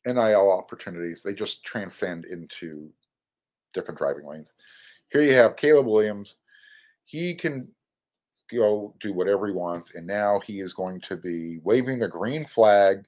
NIL 0.06 0.52
opportunities 0.52 1.24
they 1.24 1.34
just 1.34 1.64
transcend 1.64 2.26
into 2.26 2.92
different 3.74 3.98
driving 3.98 4.28
lanes. 4.28 4.54
Here 5.12 5.24
you 5.24 5.34
have 5.34 5.56
Caleb 5.56 5.88
Williams. 5.88 6.38
He 7.06 7.36
can 7.36 7.68
go 8.54 8.94
do 9.00 9.14
whatever 9.14 9.48
he 9.48 9.54
wants, 9.54 9.96
and 9.96 10.06
now 10.06 10.40
he 10.40 10.60
is 10.60 10.74
going 10.74 11.02
to 11.02 11.18
be 11.18 11.60
waving 11.64 12.00
the 12.00 12.08
green 12.08 12.46
flag 12.46 13.06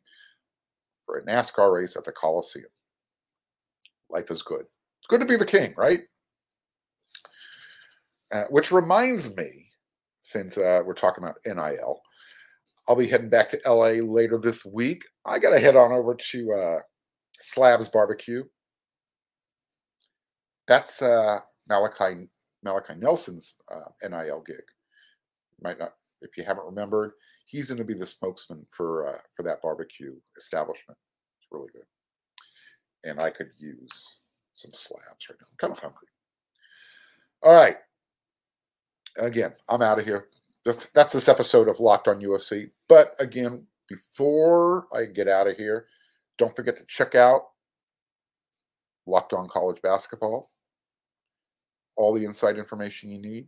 for 1.05 1.17
a 1.17 1.25
NASCAR 1.25 1.73
race 1.73 1.95
at 1.95 2.03
the 2.03 2.11
Coliseum. 2.11 2.65
Life 4.09 4.31
is 4.31 4.41
good. 4.41 4.65
It's 4.99 5.07
good 5.09 5.19
to 5.21 5.25
be 5.25 5.35
the 5.35 5.45
king, 5.45 5.73
right? 5.75 5.99
Uh, 8.33 8.45
which 8.49 8.71
reminds 8.71 9.37
me, 9.37 9.67
since 10.21 10.57
uh, 10.57 10.81
we're 10.83 10.95
talking 10.95 11.23
about 11.23 11.37
NIL, 11.45 12.01
I'll 12.87 12.95
be 12.95 13.07
heading 13.07 13.29
back 13.29 13.47
to 13.49 13.59
LA 13.63 14.01
later 14.03 14.39
this 14.39 14.65
week. 14.65 15.03
I 15.23 15.37
got 15.37 15.51
to 15.51 15.59
head 15.59 15.75
on 15.75 15.91
over 15.91 16.15
to 16.31 16.53
uh, 16.53 16.79
Slabs 17.39 17.87
Barbecue. 17.87 18.43
That's 20.67 21.03
uh, 21.03 21.41
Malachi 21.69 22.27
Malachi 22.63 22.95
Nelson's 22.97 23.53
uh, 23.71 24.09
NIL 24.09 24.41
gig. 24.47 24.63
might 25.61 25.77
not, 25.77 25.93
if 26.21 26.35
you 26.35 26.43
haven't 26.43 26.65
remembered, 26.65 27.11
he's 27.45 27.67
going 27.67 27.77
to 27.77 27.83
be 27.83 27.93
the 27.93 28.05
spokesman 28.05 28.65
for 28.75 29.07
uh, 29.07 29.19
for 29.35 29.43
that 29.43 29.61
barbecue 29.61 30.15
establishment. 30.37 30.97
It's 31.37 31.47
really 31.51 31.69
good, 31.71 33.09
and 33.09 33.19
I 33.19 33.29
could 33.29 33.51
use 33.59 34.07
some 34.55 34.71
slabs 34.73 35.29
right 35.29 35.37
now. 35.39 35.47
I'm 35.51 35.57
kind 35.57 35.73
of 35.73 35.79
hungry. 35.79 36.07
All 37.43 37.53
right, 37.53 37.77
again, 39.17 39.53
I'm 39.69 39.81
out 39.81 39.99
of 39.99 40.05
here. 40.05 40.27
That's, 40.65 40.89
that's 40.89 41.13
this 41.13 41.27
episode 41.27 41.67
of 41.67 41.79
Locked 41.79 42.07
on 42.07 42.21
USC. 42.21 42.69
But 42.87 43.15
again, 43.19 43.67
before 43.89 44.87
I 44.95 45.05
get 45.05 45.27
out 45.27 45.47
of 45.47 45.57
here, 45.57 45.87
don't 46.37 46.55
forget 46.55 46.77
to 46.77 46.85
check 46.87 47.15
out 47.15 47.49
Locked 49.05 49.33
on 49.33 49.47
College 49.49 49.81
Basketball. 49.81 50.51
All 51.95 52.13
the 52.13 52.25
inside 52.25 52.57
information 52.57 53.11
you 53.11 53.19
need 53.19 53.47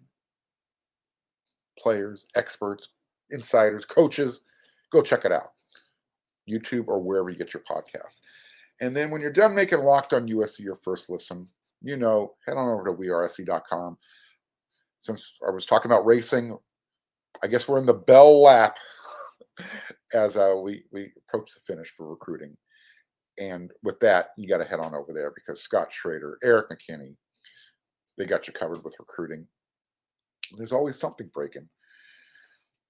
players, 1.78 2.26
experts, 2.36 2.90
insiders, 3.32 3.86
coaches. 3.86 4.42
Go 4.92 5.02
check 5.02 5.26
it 5.26 5.32
out. 5.32 5.52
YouTube 6.50 6.88
or 6.88 7.02
wherever 7.02 7.30
you 7.30 7.38
get 7.38 7.54
your 7.54 7.64
podcasts. 7.70 8.22
And 8.82 8.96
then 8.96 9.10
when 9.10 9.22
you're 9.22 9.32
done 9.32 9.56
making 9.56 9.80
Locked 9.80 10.14
on 10.14 10.28
USC 10.28 10.60
your 10.60 10.76
first 10.76 11.10
listen, 11.10 11.48
you 11.82 11.98
know, 11.98 12.34
head 12.46 12.58
on 12.58 12.70
over 12.70 12.86
to 12.86 12.94
wearesc.com 12.94 13.98
since 15.06 15.34
I 15.48 15.52
was 15.52 15.66
talking 15.66 15.92
about 15.92 16.06
racing, 16.06 16.58
I 17.44 17.48
guess 17.48 17.68
we're 17.68 17.78
in 17.78 17.86
the 17.86 17.94
bell 17.94 18.42
lap 18.42 18.78
as 20.14 20.36
uh, 20.36 20.56
we 20.62 20.84
we 20.92 21.12
approach 21.28 21.52
the 21.54 21.62
finish 21.62 21.90
for 21.90 22.10
recruiting. 22.10 22.58
And 23.40 23.72
with 23.84 24.00
that, 24.00 24.30
you 24.38 24.48
got 24.48 24.60
to 24.60 24.64
head 24.64 24.80
on 24.80 24.96
over 24.96 25.14
there 25.14 25.32
because 25.36 25.62
Scott 25.62 25.92
Schrader, 25.92 26.38
Erik 26.44 26.70
McKinney, 26.70 27.16
they 28.18 28.26
got 28.26 28.48
you 28.48 28.54
covered 28.54 28.84
with 28.84 28.96
recruiting. 28.98 29.46
There's 30.58 30.72
always 30.72 30.98
something 30.98 31.30
breaking. 31.34 31.68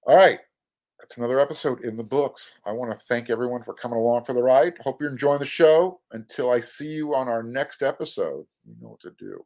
All 0.06 0.16
right. 0.16 0.38
That's 1.00 1.18
another 1.18 1.40
episode 1.40 1.84
in 1.84 1.96
the 1.96 2.04
books. 2.04 2.54
I 2.64 2.72
want 2.72 2.90
to 2.92 2.96
thank 2.96 3.28
everyone 3.28 3.62
for 3.62 3.74
coming 3.74 3.98
along 3.98 4.24
for 4.24 4.32
the 4.32 4.42
ride. 4.42 4.78
Hope 4.80 5.02
you're 5.02 5.10
enjoying 5.10 5.40
the 5.40 5.46
show. 5.46 6.00
Until 6.12 6.50
I 6.50 6.60
see 6.60 6.86
you 6.86 7.14
on 7.14 7.28
our 7.28 7.42
next 7.42 7.82
episode, 7.82 8.46
you 8.64 8.76
know 8.80 8.90
what 8.90 9.00
to 9.00 9.12
do. 9.18 9.44